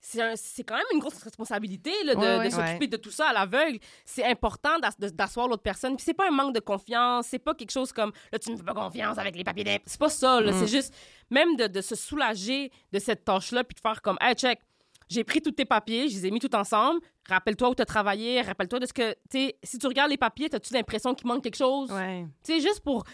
c'est 0.00 0.62
quand 0.64 0.76
même 0.76 0.84
une 0.92 1.00
grosse 1.00 1.20
responsabilité 1.22 1.90
là, 2.04 2.14
de, 2.14 2.50
s'occuper 2.50 2.78
Ouais. 2.80 2.86
de 2.86 2.96
tout 2.96 3.10
ça 3.10 3.28
à 3.30 3.32
l'aveugle. 3.32 3.78
C'est 4.04 4.24
important 4.24 4.78
d'asseoir 5.12 5.48
l'autre 5.48 5.62
personne. 5.62 5.96
Puis 5.96 6.04
c'est 6.04 6.14
pas 6.14 6.28
un 6.28 6.30
manque 6.30 6.54
de 6.54 6.60
confiance. 6.60 7.26
C'est 7.28 7.38
pas 7.40 7.54
quelque 7.54 7.72
chose 7.72 7.92
comme 7.92 8.12
là, 8.32 8.38
tu 8.38 8.52
me 8.52 8.56
fais 8.56 8.62
pas 8.62 8.74
confiance 8.74 9.18
avec 9.18 9.34
les 9.36 9.42
papiers 9.44 9.64
d'impôt. 9.64 9.82
C'est 9.86 9.98
pas 9.98 10.08
ça. 10.08 10.40
là. 10.40 10.52
Mm. 10.52 10.60
C'est 10.60 10.66
juste 10.68 10.94
même 11.30 11.56
de, 11.56 11.66
de 11.66 11.80
se 11.80 11.94
soulager 11.96 12.70
de 12.92 12.98
cette 12.98 13.24
tâche-là 13.24 13.64
puis 13.64 13.74
de 13.74 13.80
faire 13.80 14.00
comme, 14.02 14.16
hey, 14.20 14.34
check, 14.34 14.60
j'ai 15.08 15.24
pris 15.24 15.40
tous 15.40 15.52
tes 15.52 15.64
papiers, 15.64 16.08
je 16.08 16.16
les 16.16 16.26
ai 16.26 16.30
mis 16.30 16.40
tout 16.40 16.54
ensemble. 16.54 17.00
Rappelle-toi 17.28 17.70
où 17.70 17.74
tu 17.74 17.82
as 17.82 17.86
travaillé. 17.86 18.40
Rappelle-toi 18.42 18.78
de 18.80 18.86
ce 18.86 18.92
que. 18.92 19.14
Tu 19.30 19.52
si 19.62 19.78
tu 19.78 19.86
regardes 19.86 20.10
les 20.10 20.16
papiers, 20.16 20.48
as-tu 20.52 20.72
l'impression 20.74 21.14
qu'il 21.14 21.26
manque 21.26 21.42
quelque 21.42 21.56
chose? 21.56 21.90
Ouais. 21.90 22.24
Tu 22.44 22.52
sais, 22.54 22.60
juste 22.60 22.80
pour 22.80 23.04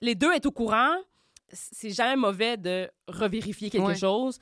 les 0.00 0.14
deux 0.14 0.32
être 0.32 0.46
au 0.46 0.52
courant, 0.52 0.96
c'est 1.52 1.90
jamais 1.90 2.16
mauvais 2.16 2.56
de 2.56 2.90
revérifier 3.08 3.70
quelque 3.70 3.86
Ouais. 3.86 3.96
chose. 3.96 4.38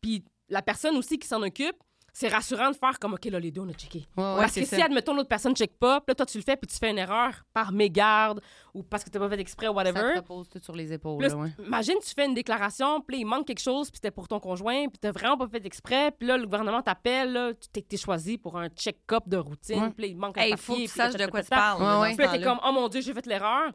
Puis 0.00 0.24
la 0.48 0.62
personne 0.62 0.96
aussi 0.96 1.18
qui 1.18 1.26
s'en 1.28 1.42
occupe, 1.42 1.76
c'est 2.12 2.28
rassurant 2.28 2.70
de 2.70 2.76
faire 2.76 2.98
comme, 2.98 3.12
OK, 3.12 3.26
là, 3.26 3.38
les 3.38 3.50
deux, 3.50 3.60
on 3.60 3.68
a 3.68 3.74
checké. 3.74 4.06
Ouais, 4.16 4.24
ouais, 4.24 4.36
parce 4.40 4.54
que 4.54 4.64
ça. 4.64 4.76
si, 4.76 4.82
admettons, 4.82 5.12
l'autre 5.14 5.28
personne 5.28 5.50
ne 5.52 5.56
check 5.56 5.78
pas, 5.78 6.00
puis 6.00 6.12
là, 6.12 6.14
toi, 6.14 6.24
tu 6.24 6.38
le 6.38 6.44
fais, 6.44 6.56
puis 6.56 6.66
tu 6.66 6.78
fais 6.78 6.90
une 6.90 6.96
erreur 6.96 7.44
par 7.52 7.72
mégarde 7.72 8.40
ou 8.72 8.82
parce 8.82 9.04
que 9.04 9.10
tu 9.10 9.18
pas 9.18 9.28
fait 9.28 9.38
exprès 9.38 9.66
ou 9.68 9.72
Ça 9.72 9.76
whatever. 9.76 10.12
te 10.14 10.18
repose 10.20 10.48
tout 10.48 10.58
sur 10.62 10.74
les 10.74 10.90
épaules. 10.94 11.22
Là, 11.22 11.36
ouais. 11.36 11.50
Imagine, 11.62 11.96
tu 12.02 12.14
fais 12.14 12.24
une 12.24 12.32
déclaration, 12.32 13.02
puis 13.02 13.18
il 13.18 13.26
manque 13.26 13.46
quelque 13.46 13.60
chose, 13.60 13.90
puis 13.90 13.98
c'était 13.98 14.10
pour 14.10 14.28
ton 14.28 14.40
conjoint, 14.40 14.88
puis 14.88 14.98
t'as 14.98 15.12
vraiment 15.12 15.36
pas 15.36 15.46
fait 15.46 15.66
exprès, 15.66 16.10
puis 16.10 16.26
là, 16.26 16.38
le 16.38 16.44
gouvernement 16.44 16.80
t'appelle, 16.80 17.32
là, 17.34 17.52
tu 17.52 17.68
t'es 17.68 17.82
t'es 17.82 17.98
choisi 17.98 18.38
pour 18.38 18.56
un 18.58 18.68
check-up 18.70 19.24
de 19.26 19.36
routine, 19.36 19.82
Ouais. 19.82 19.90
puis 19.90 20.06
il 20.08 20.16
manque 20.16 20.38
un 20.38 20.40
Hey, 20.40 20.50
papier. 20.52 20.64
faut 20.64 20.74
que 20.76 20.80
tu 20.80 20.88
saches 20.88 21.16
de 21.16 21.26
quoi 21.26 21.42
tu 21.42 21.50
parles. 21.50 22.14
Puis 22.14 22.24
là, 22.24 22.30
t'es 22.32 22.40
comme, 22.42 22.60
oh 22.66 22.72
mon 22.72 22.88
Dieu, 22.88 23.02
j'ai 23.02 23.12
fait 23.12 23.26
l'erreur. 23.26 23.72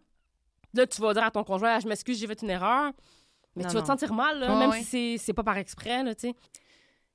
Là, 0.73 0.87
tu 0.87 0.99
vas 0.99 1.13
dire 1.13 1.23
à 1.25 1.29
ton 1.29 1.43
conjoint, 1.43 1.75
Ah, 1.75 1.79
je 1.79 1.87
m'excuse, 1.87 2.17
j'ai 2.19 2.25
fait 2.25 2.41
une 2.41 2.49
erreur. 2.49 2.91
Mais 3.55 3.63
Non, 3.63 3.69
tu 3.69 3.73
vas 3.75 3.81
non. 3.81 3.85
te 3.85 3.91
sentir 3.91 4.13
mal, 4.15 4.39
là, 4.39 4.55
même 4.55 4.69
ouais. 4.71 4.79
si 4.79 4.85
c'est- 4.85 5.17
c'est 5.25 5.33
pas 5.33 5.43
par 5.43 5.57
exprès, 5.57 6.01
là, 6.03 6.15
tu 6.15 6.29
sais. 6.29 6.35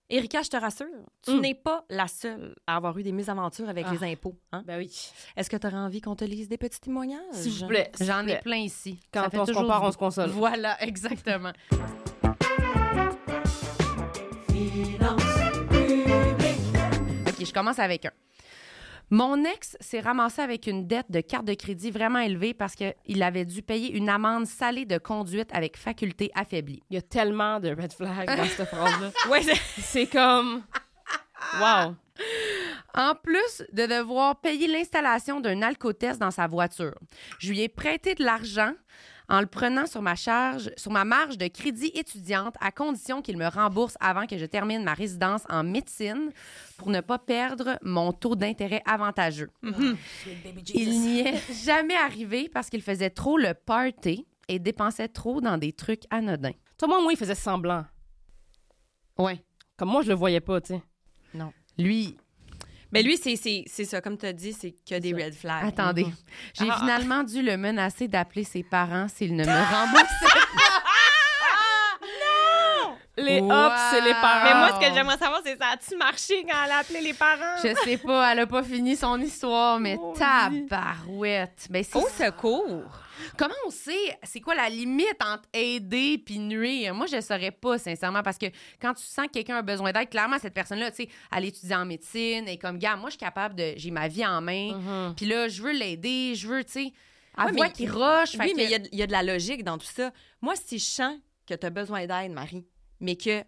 Erika, 0.08 0.40
je 0.42 0.50
te 0.50 0.56
rassure, 0.56 0.86
tu 1.22 1.32
Mm. 1.32 1.40
n'es 1.40 1.54
pas 1.54 1.84
la 1.90 2.06
seule 2.06 2.54
à 2.66 2.76
avoir 2.76 2.96
eu 2.96 3.02
des 3.02 3.10
mésaventures 3.10 3.68
avec 3.68 3.86
Ah. 3.88 3.92
les 3.92 4.04
impôts. 4.12 4.36
hein? 4.52 4.62
Ben 4.64 4.78
oui. 4.78 5.10
Est-ce 5.36 5.50
que 5.50 5.56
tu 5.56 5.66
aurais 5.66 5.76
envie 5.76 6.00
qu'on 6.00 6.14
te 6.14 6.24
lise 6.24 6.48
des 6.48 6.58
petits 6.58 6.78
témoignages? 6.80 7.18
S'il 7.32 7.52
vous 7.52 7.66
plaît. 7.66 7.90
J'en 8.00 8.24
ai 8.28 8.38
plein 8.38 8.58
ici. 8.58 9.00
Quand 9.12 9.24
Ça 9.24 9.30
fait 9.30 9.38
on 9.40 9.46
se 9.46 9.52
compare, 9.52 9.82
on 9.82 9.90
se 9.90 9.96
console. 9.96 10.30
Voilà, 10.30 10.80
exactement. 10.82 11.52
Finance 14.48 15.22
publique. 15.70 17.28
OK, 17.28 17.44
je 17.44 17.52
commence 17.52 17.78
avec 17.80 18.04
un. 18.06 18.10
Mon 19.10 19.44
ex 19.44 19.76
s'est 19.80 20.00
ramassé 20.00 20.42
avec 20.42 20.66
une 20.66 20.86
dette 20.88 21.10
de 21.10 21.20
carte 21.20 21.44
de 21.44 21.54
crédit 21.54 21.90
vraiment 21.92 22.18
élevée 22.18 22.54
parce 22.54 22.74
qu'il 22.74 23.22
avait 23.22 23.44
dû 23.44 23.62
payer 23.62 23.92
une 23.92 24.08
amende 24.08 24.46
salée 24.46 24.84
de 24.84 24.98
conduite 24.98 25.48
avec 25.52 25.76
faculté 25.76 26.30
affaiblie. 26.34 26.82
Il 26.90 26.94
y 26.94 26.98
a 26.98 27.02
tellement 27.02 27.60
de 27.60 27.68
red 27.68 27.92
flags 27.92 28.26
dans 28.36 28.44
cette 28.44 28.66
phrase-là. 28.68 29.10
Ouais, 29.30 29.42
c'est- 29.78 30.06
comme. 30.10 30.62
Wow. 31.60 31.94
En 32.94 33.14
plus 33.14 33.62
de 33.72 33.86
devoir 33.86 34.40
payer 34.40 34.66
l'installation 34.66 35.38
d'un 35.40 35.62
alcotest 35.62 36.18
dans 36.18 36.30
sa 36.32 36.46
voiture, 36.48 36.94
je 37.38 37.50
lui 37.52 37.60
ai 37.60 37.68
prêté 37.68 38.14
de 38.14 38.24
l'argent 38.24 38.72
en 39.28 39.40
le 39.40 39.46
prenant 39.46 39.86
sur 39.86 40.02
ma 40.02 40.14
charge, 40.14 40.70
sur 40.76 40.92
ma 40.92 41.04
marge 41.04 41.38
de 41.38 41.48
crédit 41.48 41.90
étudiante 41.94 42.54
à 42.60 42.70
condition 42.70 43.22
qu'il 43.22 43.36
me 43.36 43.46
rembourse 43.48 43.96
avant 44.00 44.26
que 44.26 44.38
je 44.38 44.46
termine 44.46 44.84
ma 44.84 44.94
résidence 44.94 45.42
en 45.48 45.64
médecine 45.64 46.30
pour 46.76 46.90
ne 46.90 47.00
pas 47.00 47.18
perdre 47.18 47.78
mon 47.82 48.12
taux 48.12 48.36
d'intérêt 48.36 48.82
avantageux. 48.86 49.50
Il 50.74 51.00
n'y 51.00 51.20
est 51.20 51.52
jamais 51.64 51.96
arrivé 51.96 52.48
parce 52.48 52.70
qu'il 52.70 52.82
faisait 52.82 53.10
trop 53.10 53.36
le 53.38 53.54
party 53.54 54.26
et 54.48 54.58
dépensait 54.58 55.08
trop 55.08 55.40
dans 55.40 55.58
des 55.58 55.72
trucs 55.72 56.02
anodins. 56.10 56.52
Toi, 56.78 56.88
moi, 56.88 57.02
moi, 57.02 57.12
il 57.12 57.18
faisait 57.18 57.34
semblant. 57.34 57.84
Ouais. 59.18 59.42
Comme 59.76 59.90
moi, 59.90 60.02
je 60.02 60.08
le 60.08 60.14
voyais 60.14 60.40
pas, 60.40 60.60
tu 60.60 60.74
sais. 60.74 60.82
Lui, 61.78 62.16
Mais 62.92 63.02
lui, 63.02 63.16
c'est- 63.16 63.36
c'est 63.36 63.64
c'est 63.66 63.84
ça, 63.84 64.00
comme 64.00 64.16
tu 64.16 64.26
as 64.26 64.32
dit, 64.32 64.52
c'est 64.52 64.74
que 64.88 64.98
des 64.98 65.12
red 65.12 65.34
flags. 65.34 65.66
attendez, 65.66 66.06
j'ai 66.54 66.68
Ah. 66.70 66.76
finalement 66.80 67.22
dû 67.24 67.42
le 67.42 67.56
menacer 67.56 68.06
d'appeler 68.08 68.44
ses 68.44 68.62
parents 68.62 69.08
s'il 69.08 69.34
ne 69.34 69.44
me 69.44 69.46
remboursait 69.74 70.40
Les 73.26 73.40
Wow. 73.40 73.50
hops, 73.52 73.80
c'est 73.90 74.00
les 74.00 74.12
parents. 74.14 74.44
Mais 74.44 74.54
moi, 74.54 74.80
ce 74.80 74.88
que 74.88 74.94
j'aimerais 74.94 75.18
savoir, 75.18 75.40
c'est 75.44 75.56
ça 75.58 75.68
a-tu 75.72 75.96
marché 75.96 76.44
quand 76.48 76.56
elle 76.64 76.70
a 76.72 76.78
appelé 76.78 77.00
les 77.00 77.14
parents? 77.14 77.56
Je 77.62 77.74
sais 77.84 77.98
pas, 77.98 78.32
elle 78.32 78.38
a 78.40 78.46
pas 78.46 78.62
fini 78.62 78.96
son 78.96 79.20
histoire, 79.20 79.78
mais 79.80 79.96
Oh, 80.00 80.14
tabarouette. 80.16 81.66
Ben, 81.70 81.84
Au 81.94 82.06
secours! 82.08 82.82
Comment 83.38 83.54
on 83.66 83.70
sait 83.70 84.18
c'est 84.22 84.40
quoi 84.40 84.54
la 84.54 84.68
limite 84.68 85.16
entre 85.20 85.44
aider 85.54 86.18
puis 86.24 86.38
nuire? 86.38 86.94
Moi, 86.94 87.06
je 87.06 87.20
saurais 87.20 87.50
pas, 87.50 87.78
sincèrement, 87.78 88.22
parce 88.22 88.36
que 88.38 88.46
quand 88.80 88.92
tu 88.94 89.02
sens 89.04 89.26
que 89.26 89.32
quelqu'un 89.32 89.56
a 89.56 89.62
besoin 89.62 89.90
d'aide, 89.92 90.10
clairement, 90.10 90.38
cette 90.38 90.52
personne-là, 90.54 90.90
tu 90.90 91.04
sais, 91.04 91.08
elle 91.34 91.44
étudie 91.46 91.74
en 91.74 91.86
médecine 91.86 92.46
et 92.46 92.58
comme, 92.58 92.78
gars, 92.78 92.96
moi, 92.96 93.08
je 93.08 93.12
suis 93.12 93.18
capable 93.18 93.54
de. 93.54 93.72
J'ai 93.76 93.90
ma 93.90 94.08
vie 94.08 94.24
en 94.26 94.40
main, 94.42 94.74
Mhm. 94.74 95.14
puis 95.16 95.26
là, 95.26 95.48
je 95.48 95.62
veux 95.62 95.72
l'aider, 95.72 96.34
je 96.34 96.46
veux, 96.46 96.62
tu 96.64 96.72
sais. 96.72 96.92
Elle 97.38 97.44
Ouais, 97.46 97.52
voit 97.52 97.68
qu'il 97.68 97.90
rush. 97.90 98.32
fait 98.32 98.38
Oui, 98.44 98.52
que- 98.52 98.56
mais 98.56 98.64
il 98.64 98.70
y 98.70 98.74
a 98.74 98.78
de- 98.78 98.88
il 98.92 98.98
y, 98.98 99.02
a 99.02 99.06
de 99.06 99.12
la 99.12 99.22
logique 99.22 99.62
dans 99.64 99.76
tout 99.78 99.86
ça. 99.86 100.10
Moi, 100.40 100.54
si 100.56 100.78
je 100.78 100.84
sens 100.84 101.16
que 101.46 101.54
tu 101.54 101.66
as 101.66 101.70
besoin 101.70 102.06
d'aide, 102.06 102.32
Marie, 102.32 102.64
mais 103.00 103.16
que 103.16 103.42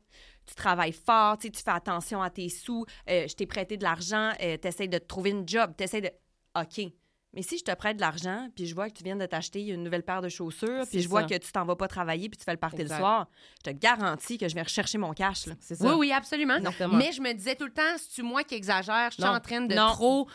tu 0.47 0.55
travailles 0.57 0.93
fort, 0.93 1.37
tu 1.39 1.51
fais 1.53 1.71
attention 1.71 2.23
à 2.23 2.31
tes 2.31 2.49
sous, 2.49 2.85
euh, 3.11 3.27
je 3.29 3.35
t'ai 3.35 3.47
prêté 3.47 3.77
de 3.77 3.83
l'argent, 3.83 4.33
tu 4.39 4.67
essaies 4.69 4.89
de 4.89 4.99
te 4.99 5.05
trouver 5.07 5.31
une 5.31 5.47
job, 5.49 5.73
tu 5.77 5.85
essaies 5.85 6.01
de... 6.01 6.11
OK. 6.59 6.91
Mais 7.35 7.43
si 7.43 7.59
je 7.59 7.65
te 7.65 7.75
prête 7.75 7.97
de 7.97 8.01
l'argent, 8.01 8.49
puis 8.57 8.67
je 8.67 8.75
vois 8.75 8.89
que 8.89 8.97
tu 8.97 9.05
viens 9.05 9.15
de 9.15 9.27
t'acheter 9.27 9.67
une 9.67 9.83
nouvelle 9.85 10.03
paire 10.03 10.23
de 10.23 10.31
chaussures, 10.31 10.85
puis 10.91 11.03
je 11.03 11.09
vois 11.09 11.25
que 11.25 11.35
tu 11.35 11.53
t'en 11.53 11.67
vas 11.67 11.77
pas 11.77 11.87
travailler, 11.87 12.31
puis 12.31 12.39
tu 12.39 12.45
fais 12.45 12.53
le 12.53 12.57
party 12.59 12.81
Exact. 12.81 12.97
le 12.97 13.01
soir, 13.01 13.29
je 13.59 13.71
te 13.71 13.77
garantis 13.77 14.39
que 14.39 14.49
je 14.49 14.55
vais 14.55 14.63
rechercher 14.63 14.97
mon 14.97 15.13
cash. 15.13 15.45
Là. 15.45 15.53
C'est 15.61 15.75
ça. 15.75 15.87
Oui, 15.87 15.93
oui, 15.99 16.13
absolument. 16.13 16.57
Exactement. 16.57 16.97
Mais 16.97 17.13
je 17.13 17.21
me 17.21 17.33
disais 17.35 17.55
tout 17.55 17.67
le 17.67 17.73
temps, 17.73 17.83
c'est-tu 17.99 18.23
moi 18.23 18.45
qui 18.45 18.55
exagère? 18.55 19.11
Je 19.11 19.17
suis 19.17 19.25
en 19.25 19.39
train 19.41 19.61
de 19.61 19.75
Non. 19.75 19.89
trop 19.93 20.27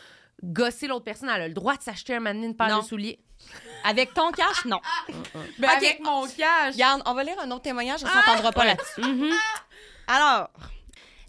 gosser 0.44 0.86
l'autre 0.86 1.04
personne. 1.04 1.28
Elle 1.34 1.42
a 1.42 1.48
le 1.48 1.54
droit 1.54 1.76
de 1.76 1.82
s'acheter 1.82 2.14
un 2.14 2.20
moment 2.20 2.32
donné, 2.34 2.46
une 2.46 2.56
paire 2.56 2.68
Non. 2.68 2.78
de 2.78 2.84
souliers. 2.84 3.18
Avec 3.84 4.14
ton 4.14 4.30
cash, 4.30 4.64
non. 4.64 4.80
Avec 5.62 6.00
mon 6.02 6.26
cash. 6.26 6.74
Regarde, 6.74 7.02
on 7.06 7.14
va 7.14 7.24
lire 7.24 7.38
un 7.40 7.50
autre 7.50 7.62
témoignage, 7.62 8.00
on 8.02 8.08
s'entendra 8.08 8.52
pas 8.52 8.64
là-dessus. 8.64 9.02
Mhm. 9.02 9.32
Alors, 10.06 10.50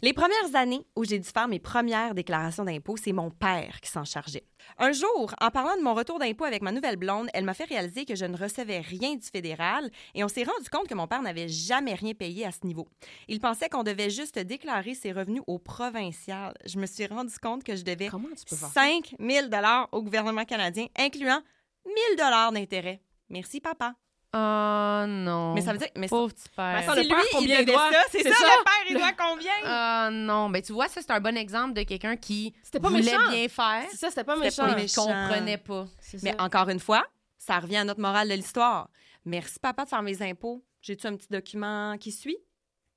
les 0.02 0.14
premières 0.14 0.56
années 0.56 0.86
où 0.96 1.04
j'ai 1.04 1.18
dû 1.18 1.28
faire 1.28 1.48
mes 1.48 1.60
premières 1.60 2.14
déclarations 2.14 2.64
d'impôts, 2.64 2.96
c'est 2.96 3.14
mon 3.14 3.32
père 3.32 3.80
qui 3.82 3.90
s'en 3.90 4.04
chargeait. 4.06 4.44
Un 4.78 4.92
jour, 4.92 5.34
en 5.42 5.50
parlant 5.50 5.76
de 5.78 5.82
mon 5.82 5.94
retour 5.94 6.20
d'impôt 6.20 6.44
avec 6.44 6.62
ma 6.62 6.72
nouvelle 6.72 6.98
blonde, 6.98 7.28
elle 7.34 7.44
m'a 7.44 7.54
fait 7.54 7.64
réaliser 7.64 8.06
que 8.06 8.14
je 8.16 8.26
ne 8.26 8.38
recevais 8.38 8.82
rien 8.82 9.16
du 9.16 9.26
fédéral 9.26 9.90
et 10.14 10.24
on 10.24 10.28
s'est 10.28 10.44
rendu 10.44 10.70
compte 10.70 10.88
que 10.88 10.94
mon 10.94 11.08
père 11.08 11.22
n'avait 11.22 11.48
jamais 11.48 11.94
rien 11.94 12.14
payé 12.14 12.46
à 12.46 12.52
ce 12.52 12.66
niveau. 12.66 12.88
Il 13.28 13.40
pensait 13.40 13.70
qu'on 13.70 13.84
devait 13.84 14.10
juste 14.10 14.38
déclarer 14.38 14.94
ses 14.94 15.12
revenus 15.12 15.42
au 15.48 15.60
provincial. 15.60 16.54
Je 16.66 16.78
me 16.78 16.86
suis 16.86 17.08
rendu 17.08 17.34
compte 17.40 17.64
que 17.64 17.76
je 17.76 17.84
devais 17.84 18.10
Comment 18.10 18.28
tu 18.28 18.46
peux 18.48 18.56
faire 18.56 18.70
ça? 18.70 18.82
5 18.82 19.16
000 19.20 19.48
au 19.92 20.04
gouvernement 20.04 20.46
canadien, 20.46 20.88
incluant 21.00 21.42
1 21.86 22.18
000 22.18 22.52
d'intérêt. 22.52 23.02
Merci, 23.30 23.60
papa. 23.60 23.96
Oh 24.34 25.06
non. 25.08 25.54
Mais 25.54 25.62
ça 25.62 25.72
veut 25.72 25.78
dire... 25.78 25.88
Mais 25.96 26.08
Pauvre 26.08 26.34
petit 26.34 26.50
père. 26.50 26.74
Mais 26.76 26.84
ça, 26.86 26.94
c'est 26.94 27.04
le 27.04 27.08
père, 27.08 27.18
lui, 27.20 27.28
combien 27.32 27.60
il 27.62 27.66
doit? 27.66 27.92
ça? 27.92 28.00
C'est 28.12 28.22
C'est 28.24 28.30
ça, 28.32 28.36
ça. 28.36 28.44
le 28.58 28.64
père, 28.64 28.74
il 28.90 28.98
doit 28.98 29.12
combien? 29.14 29.52
Ah 29.64 30.10
non, 30.12 30.50
ben 30.50 30.62
tu 30.62 30.74
vois, 30.74 30.90
ça 30.90 31.02
c'est 31.02 31.12
un 31.12 31.22
bon 31.22 31.38
exemple 31.38 31.74
de 31.74 31.84
quelqu'un 31.84 32.18
qui 32.18 32.54
C'était 32.62 32.82
pas 32.82 32.90
voulait 32.90 33.04
méchant. 33.04 33.30
bien 33.30 33.48
faire, 33.48 33.86
C'est 33.92 33.98
ça, 33.98 34.10
c'était 34.10 34.26
pas 34.26 34.36
méchant. 34.36 34.64
pas 34.64 34.76
mais 34.76 34.82
méchant. 34.82 35.06
comprenait 35.06 35.58
pas. 35.58 35.86
Mais 36.22 36.32
ça. 36.38 36.44
encore 36.44 36.68
une 36.70 36.80
fois, 36.82 37.06
ça 37.38 37.60
revient 37.60 37.78
à 37.78 37.84
notre 37.86 38.02
morale 38.02 38.28
de 38.28 38.34
l'histoire. 38.34 38.90
Merci, 39.24 39.58
papa, 39.60 39.86
de 39.86 39.90
faire 39.90 40.02
mes 40.02 40.22
impôts. 40.22 40.66
J'ai-tu 40.82 41.08
un 41.08 41.16
petit 41.16 41.30
document 41.30 41.98
qui 41.98 42.12
suit? 42.12 42.38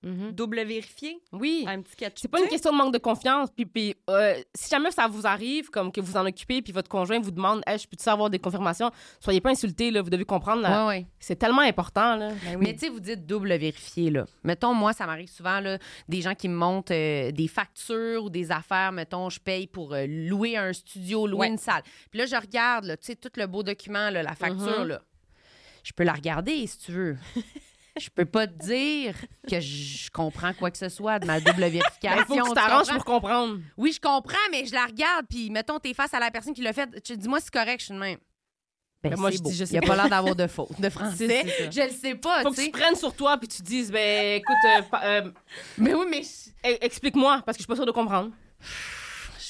Mhm. 0.03 0.31
Double 0.33 0.61
vérifié? 0.65 1.19
Oui. 1.33 1.65
Un 1.67 1.83
petit 1.83 1.97
ketchup? 1.97 2.19
C'est 2.21 2.29
pas 2.29 2.41
une 2.41 2.47
question 2.49 2.71
de 2.71 2.77
manque 2.77 2.93
de 2.93 2.99
confiance. 2.99 3.49
Puis, 3.51 3.67
puis, 3.67 3.97
euh, 4.09 4.35
si 4.55 4.71
jamais 4.71 4.93
ça 4.93 5.09
vous 5.09 5.27
arrive, 5.27 5.71
comme 5.71 5.91
que 5.91 6.01
vous 6.01 6.17
en 6.17 6.25
occupez, 6.25 6.63
puis 6.63 6.73
votre 6.73 6.89
conjoint 6.89 7.19
vous 7.19 7.33
demande 7.33 7.63
hey, 7.67 7.79
Je 7.79 7.89
peux-tu 7.89 8.09
avoir 8.09 8.31
des 8.31 8.39
confirmations? 8.39 8.93
Soyez 9.19 9.41
pas 9.41 9.51
insultés, 9.51 9.91
là. 9.91 10.01
Vous 10.01 10.11
devez 10.11 10.25
comprendre. 10.25 10.63
là. 10.63 10.87
Ouais, 10.87 10.99
ouais. 11.01 11.07
C'est 11.19 11.35
tellement 11.37 11.63
important. 11.63 12.15
Là. 12.15 12.31
Ben 12.45 12.59
Mais 12.61 12.73
tu 12.75 12.79
sais, 12.81 12.89
vous 12.91 13.01
dites 13.01 13.27
double 13.27 13.49
vérifié, 13.57 14.11
là. 14.11 14.25
Mettons, 14.45 14.73
moi, 14.73 14.93
ça 14.93 15.05
m'arrive 15.07 15.29
souvent, 15.31 15.59
là, 15.59 15.79
des 16.09 16.21
gens 16.21 16.35
qui 16.37 16.49
me 16.49 16.55
montrent 16.55 16.93
euh, 16.95 17.33
des 17.33 17.49
factures 17.49 18.23
ou 18.25 18.31
des 18.31 18.53
affaires. 18.53 18.93
Mettons, 18.93 19.29
je 19.31 19.41
paye 19.41 19.67
pour 19.67 19.95
euh, 19.95 20.07
louer 20.07 20.57
un 20.57 20.73
studio, 20.73 21.27
louer 21.27 21.39
Ouais. 21.41 21.49
une 21.49 21.59
salle. 21.59 21.83
Puis 22.11 22.19
là, 22.21 22.27
je 22.27 22.37
regarde, 22.37 22.85
là, 22.85 22.97
tu 22.97 23.07
sais, 23.07 23.17
tout 23.17 23.31
le 23.37 23.47
beau 23.49 23.65
document, 23.65 24.11
là, 24.11 24.23
la 24.23 24.35
facture, 24.37 24.81
Mhm. 24.83 24.89
là. 24.89 25.03
Je 25.83 25.93
peux 25.93 26.05
la 26.05 26.13
regarder, 26.13 26.67
si 26.67 26.79
tu 26.79 26.93
veux. 26.93 27.17
Je 27.99 28.09
peux 28.11 28.25
pas 28.25 28.47
te 28.47 28.55
dire 28.65 29.15
que 29.49 29.61
je 29.61 30.11
comprends 30.11 30.53
quoi 30.55 30.71
que 30.71 30.79
ce 30.79 30.89
soit 30.89 31.19
de 31.19 31.27
ma 31.27 31.41
double 31.41 31.61
vérification. 31.67 32.19
Il 32.19 32.25
faut 32.25 32.37
que 32.37 32.49
tu 32.49 32.55
t'arranges 32.55 32.89
pour 32.93 33.05
comprendre. 33.05 33.59
Oui, 33.77 33.93
je 33.93 34.01
comprends, 34.01 34.37
mais 34.51 34.65
je 34.67 34.73
la 34.75 34.87
regarde, 34.87 35.27
puis 35.29 35.51
mettons, 35.51 35.79
t'es 35.79 35.95
face 35.95 36.15
à 36.15 36.21
la 36.21 36.31
personne 36.31 36.55
qui 36.55 36.63
l'a 36.63 36.73
fait. 36.73 36.89
Tu 37.03 37.17
dis-moi 37.17 37.39
si 37.41 37.47
c'est 37.47 37.53
correct, 37.59 37.81
je 37.81 37.85
suis 37.87 37.95
de 37.95 37.99
même. 37.99 38.19
Ben, 39.03 39.11
Ben, 39.11 39.19
moi, 39.21 39.31
je 39.31 39.39
beau. 39.39 39.49
dis, 39.49 39.57
je 39.57 39.65
Il 39.65 39.71
n'y 39.73 39.79
a 39.79 39.81
pas. 39.83 39.95
l'air 39.95 40.09
d'avoir 40.09 40.35
de 40.35 40.47
faute 40.49 40.81
de 40.81 40.89
français. 40.91 41.47
Je 41.71 41.81
le 41.83 41.91
sais 41.91 42.15
pas, 42.17 42.43
Faut 42.43 42.51
tu 42.51 42.57
que 42.57 42.65
tu 42.67 42.71
prennes 42.73 42.97
sur 42.97 43.15
toi, 43.15 43.37
puis 43.39 43.47
tu 43.49 43.59
te 43.59 43.63
dises 43.63 43.93
Ben, 43.93 44.37
écoute, 44.41 44.57
euh, 44.65 44.83
pa- 44.83 45.03
euh, 45.05 45.31
Mais 45.77 45.95
oui, 45.95 46.07
mais 46.11 46.23
e- 46.69 46.79
explique-moi, 46.81 47.43
parce 47.47 47.57
que 47.57 47.63
je 47.63 47.65
suis 47.65 47.69
pas 47.69 47.77
sûre 47.77 47.87
de 47.87 47.93
comprendre. 47.93 48.33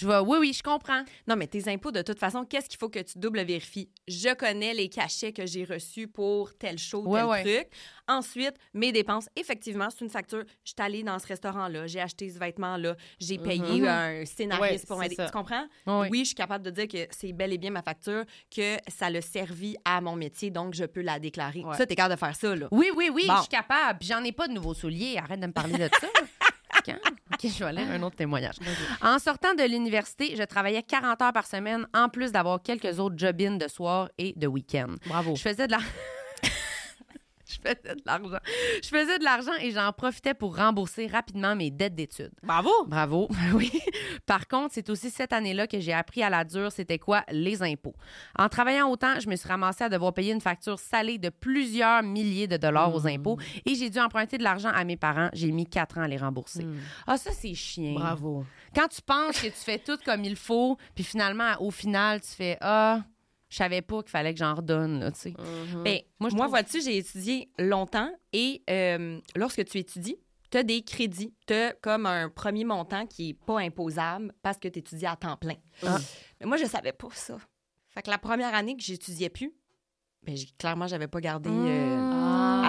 Je 0.01 0.07
vais. 0.07 0.19
Oui, 0.19 0.39
oui, 0.41 0.53
je 0.53 0.63
comprends. 0.63 1.03
Non, 1.27 1.37
mais 1.37 1.47
tes 1.47 1.69
impôts, 1.69 1.91
de 1.91 2.03
toute 2.03 2.19
façon, 2.19 2.45
qu'est-ce 2.45 2.69
qu'il 2.69 2.79
faut 2.79 2.89
que 2.89 2.99
tu 3.01 3.19
double 3.19 3.41
vérifies? 3.43 3.89
Je 4.07 4.35
connais 4.35 4.75
les 4.75 4.89
cachets 4.89 5.33
que 5.33 5.47
j'ai 5.47 5.65
reçus 5.65 6.09
pour 6.09 6.55
tel 6.57 6.79
show, 6.79 7.03
tel 7.15 7.25
ouais. 7.25 7.43
truc. 7.43 7.69
Ensuite, 8.07 8.55
mes 8.73 8.91
dépenses, 8.93 9.29
effectivement, 9.37 9.89
c'est 9.91 10.05
une 10.05 10.11
facture. 10.11 10.45
Je 10.65 10.71
suis 10.71 10.75
allée 10.79 11.03
dans 11.03 11.19
ce 11.19 11.27
restaurant-là, 11.27 11.87
j'ai 11.87 12.01
acheté 12.01 12.31
ce 12.31 12.39
vêtement-là, 12.39 12.97
j'ai 13.21 13.37
payé 13.39 13.81
Mhm. 13.83 13.87
un 13.89 14.25
scénariste 14.25 14.85
Ouais, 14.85 14.87
pour 14.87 14.99
m'aider. 14.99 15.17
Tu 15.17 15.31
comprends? 15.33 15.67
Oui, 15.87 16.21
je 16.21 16.25
suis 16.27 16.35
capable 16.35 16.65
de 16.65 16.71
dire 16.71 16.89
que 16.89 17.07
c'est 17.11 17.33
bel 17.33 17.53
et 17.53 17.59
bien 17.59 17.71
ma 17.71 17.83
facture, 17.83 18.25
que 18.55 18.77
ça 18.89 19.11
l'a 19.11 19.21
servi 19.21 19.77
à 19.85 20.01
mon 20.01 20.17
métier, 20.17 20.51
donc 20.51 20.75
je 20.75 20.85
peux 20.85 21.03
la 21.03 21.19
déclarer. 21.19 21.63
Ça, 21.77 21.87
t'es 21.87 21.95
capable 21.97 22.15
de 22.15 22.19
faire 22.21 22.35
ça, 22.37 22.57
là. 22.57 22.69
Oui, 22.71 22.91
oui, 22.97 23.11
oui, 23.13 23.25
Bon. 23.27 23.35
je 23.37 23.41
suis 23.41 23.49
capable. 23.49 23.99
Puis 23.99 24.09
J'en 24.09 24.25
ai 24.25 24.33
pas 24.33 24.49
de 24.49 24.55
nouveaux 24.55 24.75
souliers. 24.75 25.17
Arrête 25.19 25.41
de 25.41 25.47
me 25.47 25.53
parler 25.53 25.75
de 25.79 25.89
ça. 26.01 26.07
Quand? 26.89 27.11
OK, 27.35 27.51
je 27.51 27.59
vais 27.59 27.65
aller 27.67 27.83
à 27.83 27.93
un 27.93 28.03
autre 28.03 28.17
témoignage. 28.17 28.57
En 29.03 29.19
sortant 29.19 29.55
de 29.55 29.63
l'université, 29.63 30.35
je 30.37 30.43
travaillais 30.43 30.83
40 30.83 31.23
heures 31.23 31.33
par 31.33 31.47
semaine, 31.47 31.87
en 31.95 32.09
plus 32.09 32.33
d'avoir 32.33 32.63
quelques 32.63 32.99
autres 32.99 33.17
job-ins 33.17 33.57
de 33.57 33.69
soir 33.69 34.09
et 34.19 34.33
de 34.37 34.47
week-end. 34.47 34.95
Bravo. 35.07 35.37
Je 35.37 35.43
faisais 35.43 35.67
de 35.67 35.73
la... 35.73 35.79
je 37.65 37.71
faisais 37.71 37.95
de 37.95 38.03
l'argent. 38.07 38.39
Je 38.83 38.89
faisais 38.89 39.19
de 39.19 39.25
l'argent 39.25 39.53
et 39.61 39.71
j'en 39.71 39.93
profitais 39.93 40.35
pour 40.35 40.57
rembourser 40.57 41.07
rapidement 41.07 41.55
mes 41.57 41.71
dettes 41.71 41.95
d'études. 41.95 42.33
Bravo! 42.43 42.71
Bravo, 42.87 43.29
oui. 43.55 43.71
Par 44.27 44.47
contre, 44.49 44.75
c'est 44.75 44.89
aussi 44.91 45.11
cette 45.11 45.33
année-là 45.33 45.67
que 45.67 45.81
j'ai 45.81 45.93
appris 45.93 46.23
à 46.23 46.31
la 46.31 46.45
dure 46.45 46.73
c'était 46.73 46.99
quoi? 46.99 47.25
Les 47.31 47.63
impôts. 47.63 47.95
En 48.39 48.49
travaillant 48.49 48.89
autant, 48.91 49.19
je 49.21 49.29
me 49.29 49.37
suis 49.37 49.49
ramassée 49.49 49.85
à 49.85 49.89
devoir 49.89 50.13
payer 50.15 50.33
une 50.33 50.41
facture 50.41 50.79
salée 50.79 51.19
de 51.19 51.29
plusieurs 51.31 52.03
milliers 52.03 52.47
de 52.47 52.57
dollars 52.57 52.95
aux 52.95 53.07
impôts 53.07 53.39
et 53.65 53.75
j'ai 53.75 53.91
dû 53.91 53.99
emprunter 53.99 54.39
de 54.39 54.43
l'argent 54.45 54.71
à 54.71 54.85
mes 54.85 54.97
parents. 54.97 55.31
J'ai 55.33 55.51
mis 55.53 55.67
quatre 55.67 55.99
ans 55.99 56.03
à 56.03 56.09
les 56.09 56.17
rembourser. 56.19 56.67
Ah, 57.07 57.17
ça, 57.17 57.31
c'est 57.33 57.55
chiant. 57.55 57.95
Bravo. 57.95 58.45
Quand 58.75 58.89
tu 58.89 59.01
penses 59.03 59.41
que 59.41 59.47
tu 59.47 59.53
fais 59.53 59.79
tout 59.79 59.99
comme 60.05 60.25
il 60.25 60.37
faut, 60.37 60.77
puis 60.95 61.05
finalement, 61.05 61.53
au 61.61 61.71
final, 61.71 62.21
tu 62.21 62.29
fais 62.29 62.59
Ah, 62.61 63.03
je 63.49 63.57
savais 63.57 63.83
pas 63.83 64.03
qu'il 64.03 64.11
fallait 64.11 64.33
que 64.33 64.39
j'en 64.39 64.55
redonne, 64.55 65.01
là, 65.01 65.11
tu 65.13 65.21
sais. 65.21 65.35
Ben, 65.85 66.01
Moi, 66.21 66.31
moi, 66.31 66.31
trouve- 66.31 66.49
vois-tu, 66.51 66.81
j'ai 66.83 66.99
étudié 66.99 67.51
longtemps 67.59 68.11
et 68.33 68.63
euh, 68.69 69.21
lorsque 69.37 69.65
tu 69.65 69.79
étudies, 69.79 70.17
tu 70.51 70.59
as 70.59 70.63
des 70.63 70.83
crédits. 70.83 71.35
Tu 71.47 71.53
as 71.55 71.73
comme 71.75 72.07
un 72.07 72.29
premier 72.31 72.65
montant 72.65 73.07
qui 73.07 73.29
n'est 73.29 73.35
pas 73.35 73.61
imposable 73.61 74.33
parce 74.43 74.57
que 74.59 74.69
tu 74.69 74.79
étudies 74.79 75.07
à 75.07 75.15
temps 75.17 75.37
plein. 75.37 75.57
Ah. 75.87 75.99
Mais 76.41 76.47
moi, 76.47 76.57
je 76.57 76.65
savais 76.65 76.93
pas 76.93 77.09
ça. 77.13 77.37
Fait 77.91 78.03
que 78.03 78.11
la 78.11 78.19
première 78.19 78.55
année 78.55 78.77
que 78.77 78.83
j'étudiais 78.83 79.29
plus, 79.29 79.53
ben, 80.23 80.37
j'ai- 80.37 80.47
clairement, 80.59 80.87
j'avais 80.87 81.07
pas 81.09 81.21
gardé 81.21 81.51
euh, 81.51 81.97
Ah. 82.01 82.08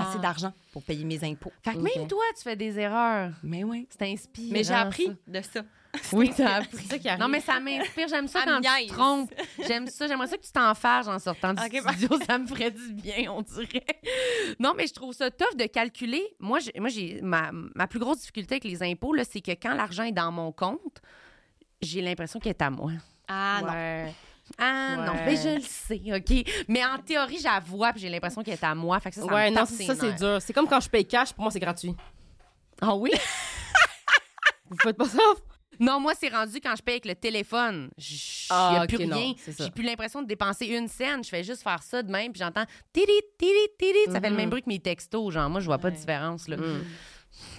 Assez 0.08 0.20
d'argent 0.20 0.54
pour 0.72 0.84
payer 0.84 1.04
mes 1.06 1.24
impôts. 1.24 1.52
Fait 1.64 1.74
que 1.74 1.80
même 1.80 2.08
toi, 2.08 2.24
tu 2.36 2.44
fais 2.44 2.56
des 2.56 2.80
erreurs. 2.80 3.32
Mais 3.44 3.64
oui. 3.64 3.88
C'est 3.90 4.12
inspirant. 4.12 4.50
Mais 4.52 4.64
j'ai 4.64 4.74
appris 4.74 5.06
ça. 5.06 5.14
de 5.28 5.42
ça. 5.42 5.62
Oui, 6.14 6.32
t'as 6.36 6.58
appris. 6.58 6.86
Ça 6.86 7.00
qui 7.00 7.10
arrive. 7.10 7.20
Non, 7.20 7.28
mais 7.28 7.40
ça 7.42 7.60
m'inspire. 7.60 8.08
J'aime 8.08 8.28
ça 8.28 8.42
quand 8.46 8.62
tu 8.62 8.88
te 8.88 8.94
trompes. 8.94 9.34
J'aime 9.68 9.88
ça. 9.88 10.06
J'aimerais 10.08 10.28
ça 10.28 10.38
que 10.38 10.44
tu 10.46 10.52
t'enfarges 10.52 11.08
en 11.08 11.18
sortant 11.18 11.54
du 11.54 11.64
Ok, 11.64 11.82
studio. 11.82 12.20
Ça 12.28 12.38
me 12.38 12.46
ferait 12.46 12.70
du 12.70 12.94
bien, 12.94 13.32
on 13.32 13.42
dirait. 13.42 13.84
Non, 14.60 14.74
mais 14.78 14.86
je 14.86 14.94
trouve 14.94 15.14
ça 15.14 15.32
tough 15.32 15.56
de 15.58 15.66
calculer. 15.66 16.24
Moi, 16.40 16.60
j'ai, 16.60 16.80
moi, 16.80 16.90
j'ai 16.90 17.20
ma, 17.24 17.50
ma 17.52 17.88
plus 17.88 17.98
grosse 17.98 18.20
difficulté 18.20 18.56
avec 18.56 18.66
les 18.66 18.84
impôts, 18.84 19.14
là, 19.14 19.24
c'est 19.24 19.42
que 19.42 19.52
quand 19.52 19.74
l'argent 19.74 20.04
est 20.04 20.12
dans 20.12 20.32
mon 20.32 20.52
compte, 20.52 21.02
j'ai 21.82 22.02
l'impression 22.02 22.40
qu'il 22.40 22.50
est 22.52 22.62
à 22.62 22.70
moi. 22.70 22.92
Ah 23.28 23.62
non. 24.06 24.14
Ouais. 24.58 24.66
Ah 24.66 24.96
non, 24.98 25.14
mais 25.26 25.36
je 25.36 25.56
le 25.56 25.62
sais, 25.62 26.02
OK? 26.16 26.64
Mais 26.68 26.84
en 26.86 26.98
théorie, 26.98 27.38
j'avoue, 27.42 27.84
puis 27.92 28.02
j'ai 28.02 28.10
l'impression 28.10 28.42
qu'il 28.44 28.54
est 28.54 28.64
à 28.64 28.74
moi. 28.76 29.00
Fait 29.00 29.10
que 29.10 29.16
ça, 29.16 29.22
ça 29.22 29.28
Ouais, 29.34 29.50
me 29.52 29.56
non, 29.56 29.66
ça, 29.66 29.96
c'est 29.96 30.14
dur. 30.16 30.38
C'est 30.42 30.54
comme 30.54 30.68
quand 30.68 30.80
je 30.80 30.90
paye 30.90 31.06
cash, 31.06 31.32
pour 31.34 31.44
moi, 31.44 31.52
c'est 31.52 31.60
gratuit. 31.60 31.96
Ah 32.82 32.96
oui? 32.96 33.12
Vous 34.70 34.78
faites 34.82 34.98
pas 34.98 35.06
ça? 35.08 35.20
Non, 35.80 36.00
moi, 36.00 36.12
c'est 36.20 36.28
rendu 36.28 36.60
quand 36.62 36.76
je 36.76 36.82
paye 36.84 36.96
avec 36.96 37.06
le 37.06 37.16
téléphone. 37.16 37.90
Il 37.98 38.04
n'y 38.04 38.20
Ah, 38.50 38.82
a 38.82 38.88
plus 38.88 38.98
rien. 38.98 39.34
J'ai 39.58 39.72
plus 39.72 39.84
l'impression 39.84 40.22
de 40.22 40.28
dépenser 40.28 40.66
une 40.68 40.88
scène. 40.90 41.24
Je 41.24 41.30
fais 41.30 41.44
juste 41.44 41.64
faire 41.64 41.82
ça 41.82 42.04
de 42.04 42.12
même, 42.12 42.34
puis 42.34 42.40
j'entends 42.42 42.66
tiri, 42.92 43.12
tiri, 43.38 43.68
tiri. 43.80 44.12
Ça 44.12 44.20
fait 44.20 44.28
le 44.28 44.32
Mhm. 44.32 44.36
même 44.42 44.50
bruit 44.50 44.62
que 44.62 44.68
mes 44.70 44.80
textos. 44.80 45.34
Genre, 45.34 45.50
moi, 45.50 45.62
je 45.62 45.66
vois 45.66 45.78
pas 45.78 45.90
de 45.90 45.96
différence. 45.96 46.48
Là. 46.50 46.58
Mm. 46.58 46.84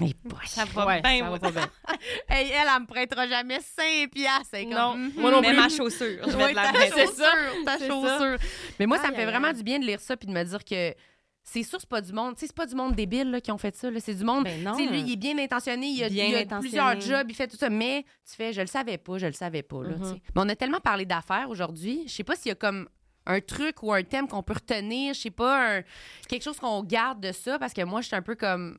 Mais 0.00 0.14
boy. 0.24 0.38
Ça 0.46 0.64
va 0.66 0.86
Ouais, 0.86 1.00
bien. 1.00 1.20
ça 1.24 1.30
va 1.30 1.38
pas 1.38 1.50
bien. 1.50 1.70
Hey, 2.28 2.50
elle, 2.50 2.66
elle 2.74 2.80
me 2.82 2.86
prêtera 2.86 3.26
jamais 3.28 3.60
5 3.60 4.10
piastres. 4.10 4.50
Comme, 4.52 4.70
Non, 4.70 4.96
moi 5.16 5.30
non 5.30 5.40
Mais 5.40 5.48
plus. 5.48 5.56
ma 5.56 5.68
chaussure, 5.68 6.18
je 6.26 6.36
vais 6.36 6.44
Ouais, 6.44 6.50
te 6.50 6.56
la 6.56 6.72
ta 6.72 6.86
chaussure, 6.88 7.14
ça. 7.14 7.32
ta 7.64 7.78
C'est 7.78 7.88
chaussure. 7.88 8.36
Mais 8.78 8.86
moi, 8.86 8.98
ça 8.98 9.10
me 9.10 9.14
fait 9.14 9.26
vraiment 9.26 9.52
du 9.52 9.62
bien 9.62 9.78
de 9.78 9.84
lire 9.86 10.00
ça 10.00 10.16
puis 10.16 10.26
de 10.26 10.32
me 10.32 10.42
dire 10.44 10.64
que 10.64 10.94
c'est 11.42 11.62
sûr, 11.62 11.80
c'est 11.80 11.88
pas 11.88 12.00
du 12.02 12.12
monde. 12.12 12.34
Tu 12.34 12.40
sais, 12.40 12.46
c'est 12.48 12.54
pas 12.56 12.66
du 12.66 12.74
monde 12.74 12.94
débile 12.94 13.30
là, 13.30 13.40
qui 13.40 13.50
ont 13.50 13.58
fait 13.58 13.74
ça. 13.74 13.90
là. 13.90 13.98
C'est 14.00 14.14
du 14.14 14.24
monde. 14.24 14.44
Ben 14.44 14.62
non. 14.62 14.76
Tu 14.76 14.84
sais, 14.84 14.90
lui, 14.90 15.00
il 15.00 15.12
est 15.12 15.16
bien 15.16 15.36
intentionné, 15.38 15.86
il 15.88 16.04
a, 16.04 16.08
Bien 16.08 16.26
il 16.26 16.34
a 16.34 16.38
intentionné. 16.40 16.60
plusieurs 16.60 17.00
jobs, 17.00 17.26
il 17.30 17.34
fait 17.34 17.48
tout 17.48 17.56
ça. 17.56 17.70
Mais 17.70 18.04
tu 18.28 18.34
fais, 18.36 18.52
je 18.52 18.60
le 18.60 18.66
savais 18.66 18.98
pas, 18.98 19.18
je 19.18 19.26
le 19.26 19.32
savais 19.32 19.62
pas. 19.62 19.82
Là, 19.82 19.96
Mhm. 19.96 20.04
sais. 20.04 20.22
Mais 20.34 20.42
on 20.42 20.48
a 20.48 20.56
tellement 20.56 20.80
parlé 20.80 21.04
d'affaires 21.06 21.48
aujourd'hui. 21.48 22.04
Je 22.06 22.12
sais 22.12 22.24
pas 22.24 22.36
s'il 22.36 22.48
y 22.50 22.52
a 22.52 22.56
comme 22.56 22.88
un 23.26 23.40
truc 23.40 23.82
ou 23.82 23.92
un 23.92 24.02
thème 24.02 24.28
qu'on 24.28 24.42
peut 24.42 24.54
retenir. 24.54 25.14
Je 25.14 25.20
sais 25.20 25.30
pas, 25.30 25.78
un- 25.78 25.82
quelque 26.28 26.42
chose 26.42 26.58
qu'on 26.58 26.82
garde 26.84 27.20
de 27.20 27.32
ça 27.32 27.58
parce 27.58 27.72
que 27.72 27.82
moi, 27.84 28.00
je 28.02 28.06
suis 28.08 28.16
un 28.16 28.22
peu 28.22 28.34
comme. 28.34 28.78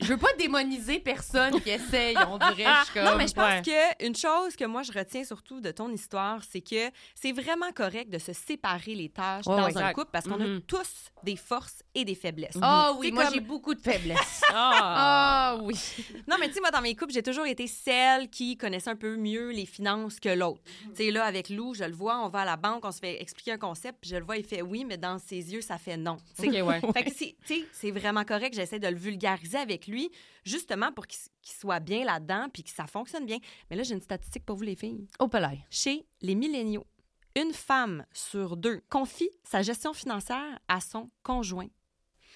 Je 0.00 0.06
veux 0.06 0.16
pas 0.16 0.32
démoniser 0.38 1.00
personne 1.00 1.60
qui 1.60 1.70
essaye, 1.70 2.16
on 2.30 2.38
dirait. 2.38 2.64
Je 2.88 2.92
comme. 2.94 3.04
Non, 3.04 3.16
mais 3.16 3.26
je 3.26 3.34
pense 3.34 3.44
Ouais. 3.48 3.62
que 3.98 4.06
une 4.06 4.14
chose 4.14 4.54
que 4.56 4.64
moi 4.64 4.82
je 4.82 4.92
retiens 4.92 5.24
surtout 5.24 5.60
de 5.60 5.70
ton 5.72 5.90
histoire, 5.90 6.40
c'est 6.48 6.60
que 6.60 6.90
c'est 7.14 7.32
vraiment 7.32 7.72
correct 7.74 8.08
de 8.10 8.18
se 8.18 8.32
séparer 8.32 8.94
les 8.94 9.08
tâches 9.08 9.44
dans 9.44 9.76
un 9.76 9.92
couple 9.92 10.10
parce 10.12 10.26
qu'on 10.26 10.40
a 10.40 10.46
Mhm. 10.46 10.60
tous 10.62 11.10
des 11.24 11.34
forces 11.36 11.82
et 11.94 12.04
des 12.04 12.14
faiblesses. 12.14 12.56
Ah 12.62 12.92
oui, 12.98 13.10
moi, 13.10 13.24
comme- 13.24 13.34
j'ai 13.34 13.40
beaucoup 13.40 13.74
de 13.74 13.80
faiblesses. 13.80 14.42
Ah! 14.50 15.54
Ah 15.54 15.58
oui. 15.62 15.74
Non, 16.28 16.36
mais 16.40 16.48
tu 16.48 16.54
sais, 16.54 16.60
moi, 16.60 16.70
dans 16.70 16.80
mes 16.80 16.94
couples, 16.94 17.12
j'ai 17.12 17.22
toujours 17.22 17.46
été 17.46 17.66
celle 17.66 18.28
qui 18.30 18.56
connaissait 18.56 18.90
un 18.90 18.96
peu 18.96 19.16
mieux 19.16 19.50
les 19.50 19.66
finances 19.66 20.20
que 20.20 20.28
l'autre. 20.28 20.60
Tu 20.96 21.04
sais, 21.04 21.10
là, 21.10 21.24
avec 21.24 21.48
Lou, 21.50 21.74
je 21.74 21.84
le 21.84 21.92
vois, 21.92 22.18
on 22.24 22.28
va 22.28 22.40
à 22.40 22.44
la 22.44 22.56
banque, 22.56 22.84
on 22.84 22.92
se 22.92 22.98
fait 23.00 23.20
expliquer 23.20 23.52
un 23.52 23.58
concept, 23.58 23.98
puis 24.00 24.10
je 24.10 24.16
le 24.16 24.24
vois, 24.24 24.36
il 24.36 24.44
fait 24.44 24.62
oui, 24.62 24.84
mais 24.84 24.96
dans 24.96 25.18
ses 25.18 25.52
yeux, 25.52 25.60
ça 25.60 25.76
fait 25.78 25.96
non. 25.96 26.16
Tu 26.36 26.50
sais. 26.50 26.62
OK, 26.62 26.68
ouais. 26.68 26.80
Fait 26.92 27.04
que, 27.04 27.10
c'est- 27.14 27.36
tu 27.46 27.54
sais, 27.54 27.64
c'est 27.72 27.90
vraiment 27.90 28.24
correct. 28.24 28.54
J'essaie 28.54 28.78
de 28.78 28.88
le 28.88 28.96
vulgariser 28.96 29.58
avec 29.58 29.86
lui, 29.90 30.10
justement 30.44 30.92
pour 30.92 31.06
qu'il 31.06 31.18
soit 31.42 31.80
bien 31.80 32.04
là-dedans, 32.04 32.48
puis 32.52 32.62
que 32.62 32.70
ça 32.70 32.86
fonctionne 32.86 33.26
bien. 33.26 33.38
Mais 33.70 33.76
là, 33.76 33.82
j'ai 33.82 33.94
une 33.94 34.00
statistique 34.00 34.44
pour 34.44 34.56
vous, 34.56 34.64
les 34.64 34.76
filles. 34.76 35.06
Au 35.18 35.28
palais. 35.28 35.60
Chez 35.70 36.06
les 36.20 36.34
milléniaux, 36.34 36.86
une 37.36 37.52
femme 37.52 38.04
sur 38.12 38.56
deux 38.56 38.80
confie 38.88 39.30
sa 39.44 39.62
gestion 39.62 39.92
financière 39.92 40.58
à 40.68 40.80
son 40.80 41.10
conjoint. 41.22 41.68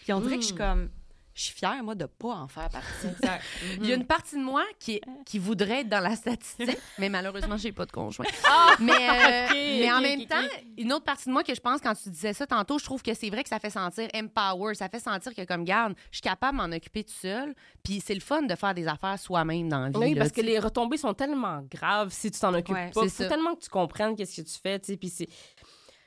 Puis 0.02 0.12
on 0.12 0.20
dirait 0.20 0.36
que 0.36 0.42
je 0.42 0.48
suis 0.48 0.56
comme, 0.56 0.90
je 1.34 1.42
suis 1.44 1.54
fière, 1.54 1.82
moi, 1.82 1.94
de 1.94 2.06
pas 2.06 2.28
en 2.34 2.48
faire 2.48 2.68
partie. 2.68 3.08
Il 3.80 3.86
y 3.86 3.92
a 3.92 3.96
une 3.96 4.06
partie 4.06 4.36
de 4.36 4.42
moi 4.42 4.64
qui, 4.78 5.00
qui 5.24 5.38
voudrait 5.38 5.80
être 5.80 5.88
dans 5.88 6.00
la 6.00 6.14
statistique, 6.16 6.78
mais 6.98 7.08
malheureusement, 7.08 7.56
j'ai 7.56 7.72
pas 7.72 7.86
de 7.86 7.92
conjoint. 7.92 8.26
Ah! 8.44 8.74
Mais, 8.80 8.92
euh, 8.92 9.46
mais 9.52 9.92
en 9.92 10.00
même 10.00 10.26
temps, 10.26 10.42
une 10.76 10.92
autre 10.92 11.04
partie 11.04 11.26
de 11.26 11.32
moi 11.32 11.42
que 11.42 11.54
je 11.54 11.60
pense, 11.60 11.80
quand 11.80 11.94
tu 11.94 12.10
disais 12.10 12.32
ça 12.32 12.46
tantôt, 12.46 12.78
je 12.78 12.84
trouve 12.84 13.02
que 13.02 13.14
c'est 13.14 13.30
vrai 13.30 13.42
que 13.42 13.48
ça 13.48 13.58
fait 13.58 13.70
sentir 13.70 14.08
empower. 14.14 14.74
Ça 14.74 14.88
fait 14.88 14.98
sentir 14.98 15.34
que, 15.34 15.44
comme, 15.44 15.64
garde, 15.64 15.94
je 16.10 16.16
suis 16.16 16.22
capable 16.22 16.58
de 16.58 16.62
m'en 16.62 16.76
occuper 16.76 17.04
tout 17.04 17.12
seul. 17.12 17.54
Puis 17.82 18.02
c'est 18.04 18.14
le 18.14 18.20
fun 18.20 18.42
de 18.42 18.54
faire 18.54 18.74
des 18.74 18.86
affaires 18.88 19.18
soi-même 19.18 19.68
dans 19.68 19.80
la 19.80 19.88
vie. 19.90 19.96
Oui, 19.96 20.14
là, 20.14 20.20
parce 20.20 20.32
que 20.32 20.40
les 20.42 20.58
retombées 20.58 20.96
sont 20.98 21.14
tellement 21.14 21.62
graves 21.70 22.10
si 22.12 22.30
tu 22.30 22.38
t'en 22.38 22.52
occupes 22.52 22.74
Ouais, 22.74 22.90
pas. 22.90 23.02
c'est 23.04 23.08
Faut 23.08 23.22
ça. 23.22 23.28
tellement 23.28 23.54
que 23.54 23.60
tu 23.62 23.70
comprennes 23.70 24.16
qu'est-ce 24.16 24.42
que 24.42 24.46
tu 24.46 24.58
fais, 24.60 24.78
puis 24.78 25.08
c'est... 25.08 25.28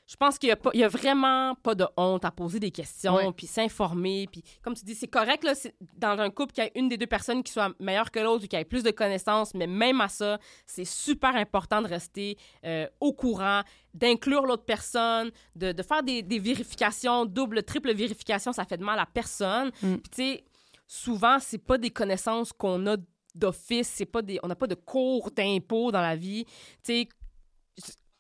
Je 0.07 0.15
pense 0.17 0.37
qu'il 0.37 0.55
y 0.73 0.83
a, 0.83 0.87
vraiment 0.87 1.55
pas 1.55 1.73
de 1.73 1.85
honte 1.97 2.25
à 2.25 2.31
poser 2.31 2.59
des 2.59 2.69
questions, 2.69 3.15
Ouais. 3.15 3.31
puis 3.35 3.47
s'informer, 3.47 4.27
puis 4.31 4.43
comme 4.61 4.75
tu 4.75 4.85
dis, 4.85 4.93
c'est 4.93 5.07
correct 5.07 5.43
là, 5.43 5.53
dans 5.97 6.19
un 6.19 6.29
couple 6.29 6.53
qu'il 6.53 6.63
y 6.63 6.67
ait 6.67 6.71
une 6.75 6.89
des 6.89 6.97
deux 6.97 7.07
personnes 7.07 7.41
qui 7.41 7.51
soit 7.51 7.73
meilleure 7.79 8.11
que 8.11 8.19
l'autre 8.19 8.45
ou 8.45 8.47
qui 8.47 8.55
ait 8.55 8.65
plus 8.65 8.83
de 8.83 8.91
connaissances, 8.91 9.55
mais 9.55 9.65
même 9.65 10.01
à 10.01 10.07
ça, 10.07 10.37
c'est 10.67 10.85
super 10.85 11.35
important 11.35 11.81
de 11.81 11.87
rester 11.87 12.37
euh, 12.65 12.87
au 12.99 13.13
courant, 13.13 13.61
d'inclure 13.95 14.45
l'autre 14.45 14.65
personne, 14.65 15.31
de, 15.55 15.71
de 15.71 15.81
faire 15.81 16.03
des, 16.03 16.21
des 16.21 16.37
vérifications, 16.37 17.25
double, 17.25 17.63
triple 17.63 17.91
vérification, 17.93 18.53
ça 18.53 18.63
fait 18.65 18.77
de 18.77 18.83
mal 18.83 18.99
à 18.99 19.07
personne. 19.07 19.71
Mm. 19.81 19.95
Puis 19.95 20.09
tu 20.11 20.21
sais, 20.21 20.43
souvent, 20.85 21.39
c'est 21.39 21.57
pas 21.57 21.79
des 21.79 21.89
connaissances 21.89 22.53
qu'on 22.53 22.85
a 22.85 22.97
d'office, 23.33 23.87
c'est 23.87 24.05
pas 24.05 24.21
des, 24.21 24.39
on 24.43 24.47
n'a 24.47 24.55
pas 24.55 24.67
de 24.67 24.75
cours 24.75 25.31
d'impôt 25.31 25.91
dans 25.91 26.01
la 26.01 26.15
vie. 26.15 26.45
Tu 26.45 26.53
sais, 26.83 27.09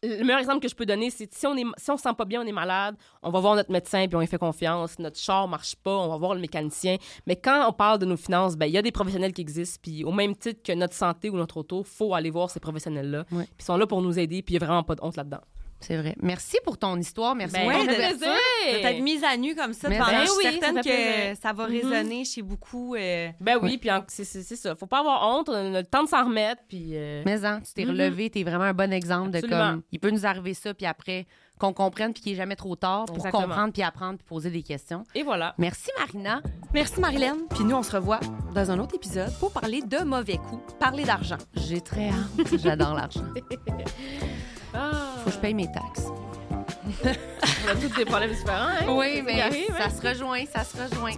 le 0.05 0.23
meilleur 0.23 0.39
exemple 0.39 0.59
que 0.59 0.67
je 0.67 0.75
peux 0.75 0.85
donner, 0.85 1.09
c'est 1.09 1.33
si 1.33 1.47
on 1.47 1.55
est, 1.55 1.65
si 1.77 1.91
on 1.91 1.97
se 1.97 2.03
sent 2.03 2.13
pas 2.17 2.25
bien, 2.25 2.41
on 2.41 2.45
est 2.45 2.51
malade, 2.51 2.95
on 3.21 3.29
va 3.29 3.39
voir 3.39 3.55
notre 3.55 3.71
médecin 3.71 4.07
puis 4.07 4.15
on 4.15 4.19
lui 4.19 4.27
fait 4.27 4.37
confiance. 4.37 4.99
Notre 4.99 5.17
char 5.17 5.47
marche 5.47 5.75
pas, 5.75 5.95
on 5.95 6.09
va 6.09 6.17
voir 6.17 6.35
le 6.35 6.41
mécanicien. 6.41 6.97
Mais 7.25 7.35
quand 7.35 7.67
on 7.67 7.73
parle 7.73 7.99
de 7.99 8.05
nos 8.05 8.17
finances, 8.17 8.55
ben 8.55 8.65
il 8.65 8.73
y 8.73 8.77
a 8.77 8.81
des 8.81 8.91
professionnels 8.91 9.33
qui 9.33 9.41
existent. 9.41 9.79
Puis 9.81 10.03
au 10.03 10.11
même 10.11 10.35
titre 10.35 10.61
que 10.63 10.73
notre 10.73 10.93
santé 10.93 11.29
ou 11.29 11.37
notre 11.37 11.57
auto, 11.57 11.83
faut 11.83 12.13
aller 12.13 12.29
voir 12.29 12.49
ces 12.49 12.59
professionnels-là. 12.59 13.25
Ouais. 13.31 13.43
Puis 13.43 13.55
ils 13.59 13.65
sont 13.65 13.77
là 13.77 13.87
pour 13.87 14.01
nous 14.01 14.17
aider. 14.17 14.41
Puis 14.41 14.55
il 14.55 14.59
y 14.59 14.63
a 14.63 14.65
vraiment 14.65 14.83
pas 14.83 14.95
de 14.95 15.01
honte 15.03 15.15
là-dedans. 15.15 15.41
C'est 15.81 15.97
vrai. 15.97 16.15
Merci 16.21 16.57
pour 16.63 16.77
ton 16.79 16.97
histoire. 16.97 17.35
Merci 17.35 17.53
Ben, 17.55 17.63
pour 17.69 17.79
ton 17.79 17.85
de- 17.85 18.81
t'être 18.81 19.01
mise 19.01 19.23
à 19.23 19.37
nu 19.37 19.53
comme 19.55 19.73
ça, 19.73 19.87
Mais 19.89 19.99
pendant- 19.99 20.11
ben 20.11 20.21
je 20.21 20.27
suis 20.29 20.37
oui, 20.37 20.43
ça 20.45 20.51
certaine 20.51 20.75
fait 20.83 20.89
que 20.89 20.95
plaisir. 20.95 21.37
ça 21.41 21.53
va 21.53 21.67
Mhm. 21.67 21.71
résonner 21.73 22.25
chez 22.25 22.41
beaucoup. 22.41 22.95
euh, 22.95 23.29
Ben 23.39 23.59
oui, 23.61 23.77
puis 23.77 23.89
c'est 24.07 24.23
c'est- 24.23 24.41
c'est 24.41 24.55
ça. 24.55 24.75
Faut 24.75 24.87
pas 24.87 24.99
avoir 25.01 25.21
honte. 25.37 25.49
On 25.49 25.53
a 25.75 25.81
le 25.81 25.85
temps 25.85 26.03
de 26.03 26.09
s'en 26.09 26.25
remettre. 26.25 26.61
Puis 26.67 26.91
euh, 26.93 27.21
Mais 27.25 27.45
hein, 27.45 27.61
tu 27.65 27.73
t'es 27.73 27.83
Mhm. 27.83 27.91
relevé, 27.91 28.29
t'es 28.31 28.43
vraiment 28.43 28.63
un 28.63 28.73
bon 28.73 28.91
exemple 28.91 29.29
de 29.31 29.41
comme 29.41 29.83
il 29.91 29.99
peut 29.99 30.09
nous 30.09 30.25
arriver 30.25 30.53
ça, 30.55 30.73
puis 30.73 30.85
après 30.87 31.27
qu'on 31.59 31.71
comprenne, 31.71 32.13
puis 32.13 32.21
qu'il 32.23 32.31
n'est 32.33 32.37
jamais 32.37 32.55
trop 32.55 32.75
tard 32.75 33.05
pour 33.05 33.17
Exactement. 33.17 33.43
comprendre, 33.43 33.71
puis 33.71 33.81
apprendre, 33.83 34.17
puis 34.17 34.25
poser 34.27 34.49
des 34.49 34.63
questions. 34.63 35.03
et 35.13 35.23
voilà. 35.23 35.53
Merci 35.57 35.89
Marina. 35.99 36.41
Merci 36.73 36.99
Marilyn. 36.99 37.37
Puis 37.53 37.63
nous, 37.63 37.75
on 37.75 37.83
se 37.83 37.91
revoit 37.95 38.19
dans 38.53 38.71
un 38.71 38.79
autre 38.79 38.95
épisode 38.95 39.31
pour 39.39 39.51
parler 39.53 39.81
de 39.81 39.99
mauvais 39.99 40.37
coups, 40.37 40.73
parler 40.79 41.03
d'argent. 41.05 41.37
J'ai 41.53 41.79
très 41.81 42.09
hâte. 42.09 42.57
J'adore 42.61 42.95
l'argent. 42.95 43.21
Ah. 44.77 45.14
Je 45.35 45.39
paye 45.41 45.53
mes 45.53 45.69
taxes. 45.69 46.07
On 47.03 47.69
a 47.69 47.75
tous 47.75 47.93
des 47.93 48.05
problèmes 48.05 48.31
différents. 48.31 48.67
Hein? 48.69 48.85
Oui, 48.87 49.21
mais 49.25 49.41
arrive, 49.41 49.65
hein? 49.71 49.89
ça 49.89 49.89
se 49.89 50.07
rejoint, 50.07 50.45
ça 50.45 50.63
se 50.63 50.77
rejoint. 50.77 51.15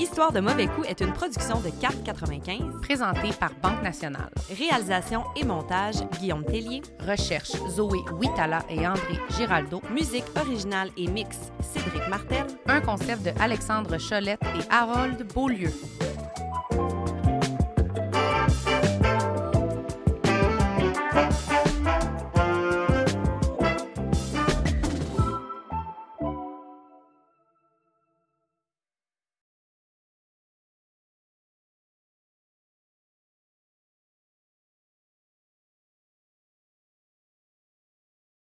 Histoire 0.00 0.32
de 0.32 0.40
mauvais 0.40 0.66
coups 0.66 0.88
est 0.88 1.00
une 1.00 1.12
production 1.12 1.60
de 1.60 1.68
4,95. 1.68 2.80
Présenté 2.80 3.30
par 3.38 3.50
Banque 3.62 3.82
Nationale. 3.82 4.30
Réalisation 4.58 5.22
et 5.36 5.44
montage, 5.44 5.96
Guillaume 6.18 6.44
Tellier. 6.44 6.82
Recherche 7.06 7.52
Zoé 7.68 7.98
Huitala 8.20 8.64
et 8.68 8.88
André 8.88 9.20
Giraldo. 9.36 9.80
Musique 9.94 10.24
originale 10.36 10.90
et 10.96 11.06
mix, 11.06 11.52
Cédric 11.60 12.08
Martel. 12.08 12.46
Un 12.66 12.80
concept 12.80 13.22
de 13.22 13.30
Alexandre 13.40 13.98
Cholette 13.98 14.42
et 14.42 14.72
Harold 14.74 15.24
Beaulieu. 15.32 15.72